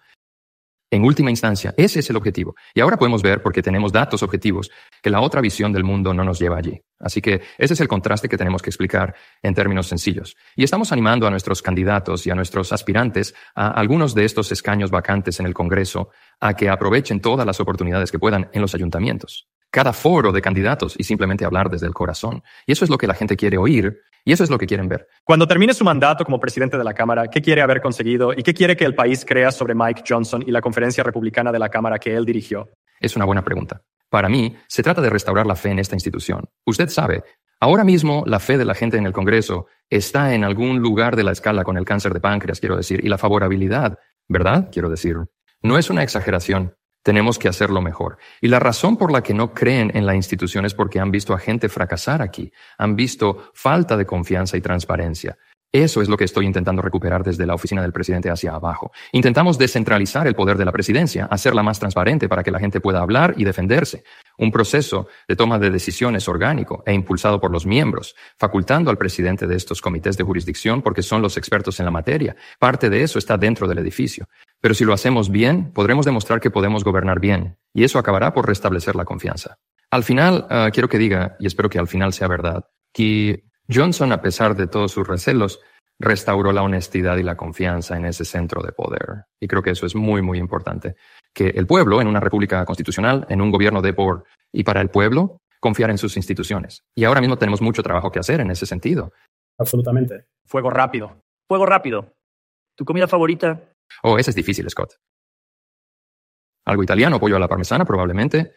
En 0.91 1.04
última 1.04 1.32
instancia, 1.32 1.74
ese 1.76 2.02
es 2.02 2.10
el 2.12 2.17
objetivo. 2.17 2.54
Y 2.76 2.82
ahora 2.82 2.98
podemos 2.98 3.24
ver, 3.24 3.41
porque 3.41 3.63
tenemos 3.63 3.91
datos 3.91 4.22
objetivos, 4.22 4.70
que 5.02 5.10
la 5.10 5.22
otra 5.22 5.41
visión 5.41 5.74
del 5.74 5.84
mundo 5.84 6.13
no 6.13 6.24
nos 6.24 6.38
lleva 6.38 6.60
allí. 6.60 6.80
Así 7.00 7.20
que 7.20 7.41
ese 7.58 7.74
es 7.74 7.82
el 7.82 7.88
contraste 7.88 8.30
que 8.30 8.38
tenemos 8.38 8.62
que 8.62 8.70
explicar 8.70 9.15
en 9.41 9.56
términos 9.56 9.88
sencillos. 9.88 10.38
Y 10.56 10.63
estamos 10.63 10.91
animando 10.91 11.26
a 11.26 11.32
nuestros 11.32 11.63
candidatos 11.63 12.28
y 12.28 12.30
a 12.30 12.36
nuestros 12.36 12.72
aspirantes 12.72 13.34
a 13.56 13.72
algunos 13.72 14.13
de 14.13 14.26
estos 14.26 14.52
escaños 14.52 14.91
vacantes 14.91 15.39
en 15.39 15.48
el 15.48 15.56
Congreso 15.56 16.12
a 16.39 16.54
que 16.54 16.70
aprovechen 16.70 17.22
todas 17.22 17.48
las 17.48 17.60
oportunidades 17.60 18.12
que 18.12 18.20
puedan 18.20 18.52
en 18.54 18.62
los 18.62 18.76
ayuntamientos. 18.76 19.48
Cada 19.71 19.93
foro 19.93 20.32
de 20.32 20.41
candidatos 20.41 20.95
y 20.97 21.03
simplemente 21.03 21.45
hablar 21.45 21.69
desde 21.69 21.88
el 21.88 21.93
corazón. 21.93 22.41
Y 22.65 22.71
eso 22.71 22.86
es 22.86 22.89
lo 22.89 22.97
que 22.97 23.08
la 23.08 23.13
gente 23.13 23.36
quiere 23.36 23.58
oír 23.58 24.01
y 24.23 24.34
eso 24.34 24.43
es 24.43 24.49
lo 24.49 24.58
que 24.58 24.65
quieren 24.65 24.89
ver. 24.89 25.08
Cuando 25.23 25.47
termine 25.47 25.73
su 25.73 25.84
mandato 25.84 26.25
como 26.25 26.39
presidente 26.39 26.77
de 26.77 26.84
la 26.84 26.93
Cámara, 26.93 27.27
¿qué 27.27 27.41
quiere 27.41 27.62
haber 27.62 27.82
conseguido 27.82 28.34
y 28.34 28.43
qué 28.43 28.53
quiere 28.53 28.75
que 28.75 28.86
el 28.86 28.95
país 28.95 29.25
crea 29.25 29.51
sobre 29.51 29.75
Mike 29.75 30.03
Johnson 30.08 30.43
y 30.45 30.51
la 30.51 30.62
conferencia 30.62 31.03
republicana 31.03 31.51
de 31.51 31.60
la 31.60 31.69
Cámara 31.69 31.99
que 31.99 32.15
él 32.15 32.25
dirigió? 32.25 32.69
Es 32.99 33.15
una 33.15 33.25
buena 33.25 33.43
pregunta. 33.43 33.82
Para 34.10 34.30
mí, 34.30 34.56
se 34.67 34.84
trata 34.84 35.01
de 35.01 35.10
restaurar 35.10 35.45
la 35.45 35.56
fe 35.56 35.69
en 35.69 35.80
esta 35.80 35.95
institución. 35.95 36.45
Usted 36.65 36.89
sabe, 36.89 37.23
ahora 37.60 37.84
mismo 37.84 38.23
la 38.25 38.39
fe 38.39 38.58
de 38.58 38.65
la 38.65 38.73
gente 38.73 38.97
en 38.97 39.06
el 39.06 39.13
Congreso 39.13 39.67
está 39.89 40.34
en 40.34 40.43
algún 40.43 40.80
lugar 40.80 41.15
de 41.15 41.23
la 41.23 41.34
escala 41.34 41.63
con 41.63 41.77
el 41.77 41.86
cáncer 41.86 42.13
de 42.13 42.21
páncreas, 42.21 42.60
quiero 42.60 42.77
decir, 42.77 43.03
y 43.03 43.10
la 43.10 43.17
favorabilidad, 43.17 43.99
¿verdad? 44.30 44.69
Quiero 44.71 44.89
decir, 44.89 45.17
no 45.62 45.77
es 45.77 45.89
una 45.89 46.03
exageración. 46.03 46.76
Tenemos 47.08 47.39
que 47.39 47.48
hacerlo 47.48 47.82
mejor. 47.82 48.17
Y 48.41 48.50
la 48.50 48.60
razón 48.60 48.98
por 48.98 49.13
la 49.13 49.24
que 49.24 49.34
no 49.34 49.54
creen 49.54 49.93
en 49.96 50.06
la 50.06 50.13
institución 50.13 50.65
es 50.65 50.74
porque 50.74 51.00
han 51.00 51.10
visto 51.10 51.34
a 51.34 51.39
gente 51.39 51.70
fracasar 51.70 52.22
aquí, 52.22 52.52
han 52.78 52.98
visto 52.98 53.50
falta 53.54 53.96
de 53.96 54.06
confianza 54.06 54.58
y 54.58 54.62
transparencia. 54.62 55.38
Eso 55.72 56.02
es 56.02 56.10
lo 56.10 56.17
que 56.17 56.26
estoy 56.26 56.46
intentando 56.46 56.82
recuperar 56.82 57.24
desde 57.24 57.46
la 57.46 57.54
oficina 57.54 57.82
del 57.82 57.93
presidente 57.93 58.30
hacia 58.30 58.52
abajo. 58.52 58.91
Intentamos 59.13 59.58
descentralizar 59.58 60.28
el 60.28 60.36
poder 60.36 60.58
de 60.58 60.65
la 60.65 60.74
presidencia, 60.74 61.28
hacerla 61.32 61.63
más 61.63 61.80
transparente 61.80 62.28
para 62.28 62.43
que 62.43 62.52
la 62.52 62.60
gente 62.60 62.82
pueda 62.82 63.00
hablar 63.00 63.36
y 63.38 63.46
defenderse. 63.46 64.04
Un 64.38 64.52
proceso 64.52 65.08
de 65.30 65.38
toma 65.38 65.60
de 65.60 65.70
decisiones 65.70 66.28
orgánico 66.28 66.84
e 66.86 66.93
impulsado 66.93 67.39
por 67.39 67.52
los 67.52 67.65
miembros, 67.65 68.17
facultando 68.38 68.91
al 68.91 68.98
presidente 68.98 69.48
de 69.48 69.56
estos 69.56 69.82
comités 69.82 70.17
de 70.17 70.26
jurisdicción 70.26 70.82
porque 70.82 71.04
son 71.04 71.22
los 71.22 71.38
expertos 71.38 71.80
en 71.80 71.86
la 71.86 71.91
materia. 71.91 72.36
Parte 72.60 72.89
de 72.89 73.02
eso 73.02 73.17
está 73.17 73.38
dentro 73.38 73.65
del 73.65 73.78
edificio. 73.78 74.28
Pero 74.67 74.75
si 74.75 74.84
lo 74.84 74.91
hacemos 74.91 75.30
bien, 75.30 75.71
podremos 75.71 76.06
demostrar 76.06 76.41
que 76.41 76.51
podemos 76.51 76.84
gobernar 76.84 77.21
bien, 77.21 77.58
y 77.73 77.86
eso 77.86 77.99
acabará 77.99 78.34
por 78.34 78.45
restablecer 78.45 78.97
la 78.97 79.06
confianza. 79.06 79.60
Al 79.91 80.03
final, 80.03 80.45
ah, 80.49 80.71
quiero 80.73 80.89
que 80.89 80.97
diga, 80.97 81.38
y 81.39 81.47
espero 81.47 81.69
que 81.69 81.80
al 81.80 81.88
final 81.88 82.12
sea 82.12 82.27
verdad, 82.27 82.65
que 82.91 83.45
Johnson, 83.73 84.12
a 84.12 84.21
pesar 84.21 84.58
de 84.58 84.67
todos 84.67 84.91
sus 84.91 85.08
recelos, 85.08 85.62
restauró 85.99 86.51
la 86.51 86.63
honestidad 86.63 87.15
y 87.15 87.23
la 87.23 87.38
confianza 87.38 87.95
en 87.95 88.08
ese 88.08 88.25
centro 88.25 88.62
de 88.62 88.73
poder. 88.73 89.23
Y 89.39 89.47
creo 89.47 89.63
que 89.63 89.69
eso 89.69 89.86
es 89.86 89.95
muy, 89.95 90.21
muy 90.21 90.38
importante. 90.38 90.97
Que 91.34 91.47
el 91.47 91.65
pueblo, 91.65 92.01
en 92.01 92.08
una 92.08 92.19
república 92.19 92.65
constitucional, 92.65 93.25
en 93.30 93.39
un 93.39 93.51
gobierno 93.51 93.82
de 93.82 93.93
por 93.93 94.25
y 94.51 94.65
para 94.65 94.82
el 94.82 94.89
pueblo, 94.89 95.39
confiar 95.62 95.91
en 95.91 95.97
sus 95.97 96.17
instituciones. 96.17 96.84
Y 96.93 97.06
ahora 97.06 97.21
mismo 97.21 97.38
tenemos 97.38 97.62
mucho 97.62 97.84
trabajo 97.84 98.12
que 98.12 98.19
hacer 98.19 98.41
en 98.41 98.51
ese 98.51 98.65
sentido. 98.65 99.13
Absolutamente. 99.58 100.25
Fuego 100.45 100.69
rápido. 100.69 101.23
Fuego 101.47 101.65
rápido. 101.65 102.17
¿Tu 102.75 102.84
comida 102.84 103.08
favorita? 103.08 103.76
Oh, 104.04 104.17
ese 104.17 104.32
es 104.32 104.36
difícil, 104.36 104.69
Scott. 104.69 104.95
Algo 106.65 106.84
italiano, 106.84 107.19
pollo 107.19 107.38
a 107.38 107.39
la 107.39 107.47
parmesana, 107.47 107.86
probablemente. 107.86 108.54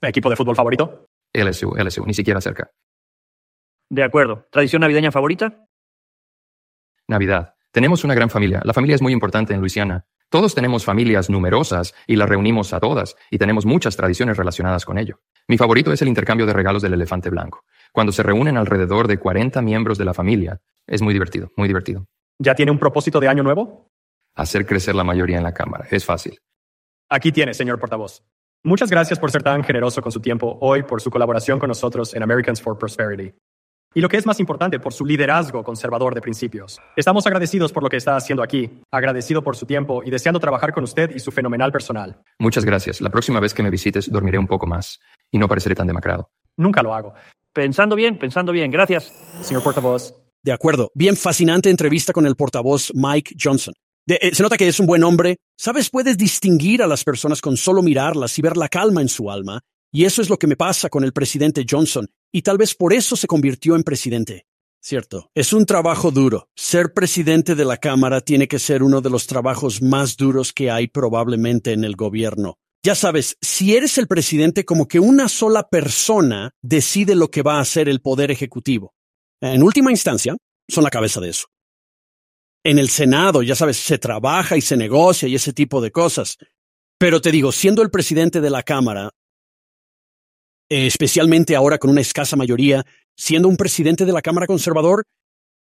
¿Equipo 0.00 0.30
de 0.30 0.36
fútbol 0.36 0.56
favorito? 0.56 1.06
LSU, 1.32 1.74
LSU, 1.76 2.04
ni 2.06 2.14
siquiera 2.14 2.40
cerca. 2.40 2.70
De 3.88 4.02
acuerdo. 4.02 4.46
¿Tradición 4.50 4.80
navideña 4.80 5.12
favorita? 5.12 5.66
Navidad. 7.08 7.54
Tenemos 7.70 8.04
una 8.04 8.14
gran 8.14 8.30
familia. 8.30 8.60
La 8.64 8.72
familia 8.72 8.94
es 8.94 9.02
muy 9.02 9.12
importante 9.12 9.52
en 9.52 9.60
Luisiana. 9.60 10.06
Todos 10.30 10.54
tenemos 10.54 10.86
familias 10.86 11.28
numerosas 11.28 11.94
y 12.06 12.16
las 12.16 12.26
reunimos 12.26 12.72
a 12.72 12.80
todas 12.80 13.16
y 13.30 13.36
tenemos 13.36 13.66
muchas 13.66 13.96
tradiciones 13.96 14.38
relacionadas 14.38 14.86
con 14.86 14.96
ello. 14.96 15.20
Mi 15.46 15.58
favorito 15.58 15.92
es 15.92 16.00
el 16.00 16.08
intercambio 16.08 16.46
de 16.46 16.54
regalos 16.54 16.80
del 16.80 16.94
elefante 16.94 17.28
blanco. 17.28 17.64
Cuando 17.92 18.12
se 18.12 18.22
reúnen 18.22 18.56
alrededor 18.56 19.08
de 19.08 19.18
40 19.18 19.60
miembros 19.60 19.98
de 19.98 20.06
la 20.06 20.14
familia, 20.14 20.62
es 20.86 21.02
muy 21.02 21.12
divertido, 21.12 21.52
muy 21.58 21.68
divertido. 21.68 22.06
¿Ya 22.38 22.54
tiene 22.54 22.72
un 22.72 22.78
propósito 22.78 23.20
de 23.20 23.28
año 23.28 23.42
nuevo? 23.42 23.91
Hacer 24.34 24.66
crecer 24.66 24.94
la 24.94 25.04
mayoría 25.04 25.38
en 25.38 25.44
la 25.44 25.52
Cámara. 25.52 25.86
Es 25.90 26.04
fácil. 26.04 26.38
Aquí 27.08 27.32
tiene, 27.32 27.52
señor 27.52 27.78
portavoz. 27.78 28.22
Muchas 28.64 28.90
gracias 28.90 29.18
por 29.18 29.30
ser 29.30 29.42
tan 29.42 29.64
generoso 29.64 30.00
con 30.00 30.12
su 30.12 30.20
tiempo 30.20 30.56
hoy, 30.60 30.84
por 30.84 31.00
su 31.00 31.10
colaboración 31.10 31.58
con 31.58 31.68
nosotros 31.68 32.14
en 32.14 32.22
Americans 32.22 32.62
for 32.62 32.78
Prosperity. 32.78 33.34
Y 33.94 34.00
lo 34.00 34.08
que 34.08 34.16
es 34.16 34.24
más 34.24 34.40
importante, 34.40 34.80
por 34.80 34.94
su 34.94 35.04
liderazgo 35.04 35.62
conservador 35.62 36.14
de 36.14 36.22
principios. 36.22 36.80
Estamos 36.96 37.26
agradecidos 37.26 37.72
por 37.72 37.82
lo 37.82 37.90
que 37.90 37.98
está 37.98 38.16
haciendo 38.16 38.42
aquí, 38.42 38.80
agradecido 38.90 39.42
por 39.42 39.56
su 39.56 39.66
tiempo 39.66 40.02
y 40.04 40.10
deseando 40.10 40.40
trabajar 40.40 40.72
con 40.72 40.84
usted 40.84 41.14
y 41.14 41.18
su 41.18 41.30
fenomenal 41.30 41.72
personal. 41.72 42.22
Muchas 42.38 42.64
gracias. 42.64 43.00
La 43.02 43.10
próxima 43.10 43.40
vez 43.40 43.52
que 43.52 43.62
me 43.62 43.68
visites 43.68 44.10
dormiré 44.10 44.38
un 44.38 44.46
poco 44.46 44.66
más 44.66 44.98
y 45.30 45.38
no 45.38 45.48
pareceré 45.48 45.74
tan 45.74 45.86
demacrado. 45.86 46.30
Nunca 46.56 46.82
lo 46.82 46.94
hago. 46.94 47.14
Pensando 47.52 47.96
bien, 47.96 48.18
pensando 48.18 48.52
bien. 48.52 48.70
Gracias. 48.70 49.12
Señor 49.42 49.62
portavoz. 49.62 50.14
De 50.42 50.52
acuerdo. 50.52 50.90
Bien 50.94 51.16
fascinante 51.16 51.68
entrevista 51.68 52.12
con 52.12 52.26
el 52.26 52.34
portavoz 52.34 52.92
Mike 52.94 53.34
Johnson. 53.38 53.74
Eh, 54.06 54.34
se 54.34 54.42
nota 54.42 54.56
que 54.56 54.68
es 54.68 54.80
un 54.80 54.86
buen 54.86 55.04
hombre. 55.04 55.38
Sabes, 55.56 55.90
puedes 55.90 56.16
distinguir 56.16 56.82
a 56.82 56.86
las 56.86 57.04
personas 57.04 57.40
con 57.40 57.56
solo 57.56 57.82
mirarlas 57.82 58.38
y 58.38 58.42
ver 58.42 58.56
la 58.56 58.68
calma 58.68 59.00
en 59.00 59.08
su 59.08 59.30
alma. 59.30 59.60
Y 59.92 60.04
eso 60.04 60.22
es 60.22 60.30
lo 60.30 60.38
que 60.38 60.46
me 60.46 60.56
pasa 60.56 60.88
con 60.88 61.04
el 61.04 61.12
presidente 61.12 61.66
Johnson 61.68 62.08
y 62.32 62.42
tal 62.42 62.56
vez 62.56 62.74
por 62.74 62.94
eso 62.94 63.14
se 63.14 63.26
convirtió 63.26 63.76
en 63.76 63.82
presidente. 63.82 64.46
Cierto, 64.80 65.30
es 65.34 65.52
un 65.52 65.66
trabajo 65.66 66.10
duro. 66.10 66.48
Ser 66.56 66.92
presidente 66.92 67.54
de 67.54 67.64
la 67.64 67.76
Cámara 67.76 68.20
tiene 68.20 68.48
que 68.48 68.58
ser 68.58 68.82
uno 68.82 69.00
de 69.00 69.10
los 69.10 69.26
trabajos 69.26 69.80
más 69.80 70.16
duros 70.16 70.52
que 70.52 70.70
hay 70.70 70.88
probablemente 70.88 71.72
en 71.72 71.84
el 71.84 71.94
gobierno. 71.94 72.58
Ya 72.82 72.96
sabes, 72.96 73.36
si 73.40 73.76
eres 73.76 73.96
el 73.98 74.08
presidente, 74.08 74.64
como 74.64 74.88
que 74.88 74.98
una 74.98 75.28
sola 75.28 75.68
persona 75.68 76.50
decide 76.62 77.14
lo 77.14 77.30
que 77.30 77.42
va 77.42 77.58
a 77.58 77.60
hacer 77.60 77.88
el 77.88 78.00
Poder 78.00 78.32
Ejecutivo. 78.32 78.92
En 79.40 79.62
última 79.62 79.92
instancia, 79.92 80.36
son 80.68 80.82
la 80.82 80.90
cabeza 80.90 81.20
de 81.20 81.28
eso. 81.28 81.46
En 82.64 82.78
el 82.78 82.88
Senado, 82.90 83.42
ya 83.42 83.56
sabes, 83.56 83.76
se 83.76 83.98
trabaja 83.98 84.56
y 84.56 84.60
se 84.60 84.76
negocia 84.76 85.28
y 85.28 85.34
ese 85.34 85.52
tipo 85.52 85.80
de 85.80 85.90
cosas. 85.90 86.38
Pero 86.98 87.20
te 87.20 87.32
digo, 87.32 87.50
siendo 87.50 87.82
el 87.82 87.90
presidente 87.90 88.40
de 88.40 88.50
la 88.50 88.62
Cámara, 88.62 89.10
especialmente 90.68 91.56
ahora 91.56 91.78
con 91.78 91.90
una 91.90 92.00
escasa 92.00 92.36
mayoría, 92.36 92.84
siendo 93.16 93.48
un 93.48 93.56
presidente 93.56 94.04
de 94.04 94.12
la 94.12 94.22
Cámara 94.22 94.46
Conservador, 94.46 95.04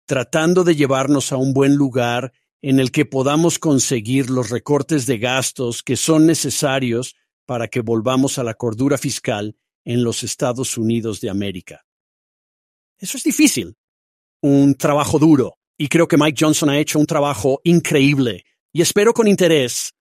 tratando 0.05 0.63
de 0.63 0.75
llevarnos 0.75 1.31
a 1.31 1.37
un 1.37 1.53
buen 1.53 1.75
lugar 1.75 2.33
en 2.61 2.79
el 2.79 2.91
que 2.91 3.05
podamos 3.05 3.57
conseguir 3.57 4.29
los 4.29 4.49
recortes 4.49 5.05
de 5.07 5.17
gastos 5.17 5.81
que 5.81 5.95
son 5.95 6.27
necesarios 6.27 7.15
para 7.45 7.67
que 7.67 7.81
volvamos 7.81 8.37
a 8.37 8.43
la 8.43 8.53
cordura 8.53 8.97
fiscal 8.97 9.57
en 9.83 10.03
los 10.03 10.23
Estados 10.23 10.77
Unidos 10.77 11.21
de 11.21 11.29
América. 11.29 11.85
Eso 12.99 13.17
es 13.17 13.23
difícil, 13.23 13.75
un 14.41 14.75
trabajo 14.75 15.17
duro, 15.17 15.57
y 15.81 15.87
creo 15.87 16.07
que 16.07 16.17
Mike 16.17 16.37
Johnson 16.39 16.69
ha 16.69 16.77
hecho 16.77 16.99
un 16.99 17.07
trabajo 17.07 17.59
increíble, 17.63 18.45
y 18.71 18.81
espero 18.81 19.13
con 19.13 19.27
interés 19.27 19.93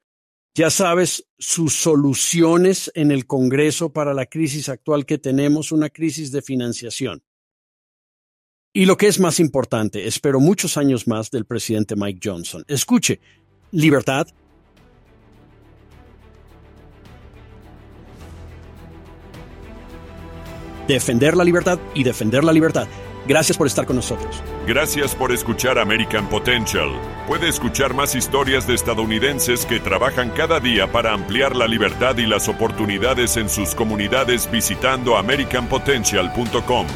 ya 0.54 0.68
sabes, 0.68 1.26
sus 1.38 1.74
soluciones 1.74 2.90
en 2.94 3.12
el 3.12 3.26
Congreso 3.26 3.92
para 3.92 4.14
la 4.14 4.26
crisis 4.26 4.68
actual 4.68 5.06
que 5.06 5.16
tenemos, 5.16 5.70
una 5.70 5.90
crisis 5.90 6.32
de 6.32 6.42
financiación. 6.42 7.22
Y 8.72 8.84
lo 8.84 8.96
que 8.96 9.06
es 9.06 9.20
más 9.20 9.40
importante, 9.40 10.06
espero 10.06 10.40
muchos 10.40 10.76
años 10.76 11.06
más 11.06 11.30
del 11.30 11.44
presidente 11.44 11.96
Mike 11.96 12.20
Johnson. 12.22 12.64
Escuche, 12.68 13.20
libertad. 13.70 14.26
Defender 20.88 21.36
la 21.36 21.44
libertad 21.44 21.78
y 21.94 22.02
defender 22.02 22.42
la 22.42 22.52
libertad. 22.52 22.88
Gracias 23.26 23.56
por 23.56 23.66
estar 23.66 23.86
con 23.86 23.96
nosotros. 23.96 24.42
Gracias 24.66 25.14
por 25.14 25.32
escuchar 25.32 25.78
American 25.78 26.28
Potential. 26.28 26.90
Puede 27.26 27.48
escuchar 27.48 27.94
más 27.94 28.14
historias 28.14 28.66
de 28.66 28.74
estadounidenses 28.74 29.66
que 29.66 29.80
trabajan 29.80 30.30
cada 30.30 30.60
día 30.60 30.90
para 30.90 31.12
ampliar 31.12 31.54
la 31.54 31.68
libertad 31.68 32.16
y 32.18 32.26
las 32.26 32.48
oportunidades 32.48 33.36
en 33.36 33.48
sus 33.48 33.74
comunidades 33.74 34.50
visitando 34.50 35.16
americanpotential.com. 35.16 36.86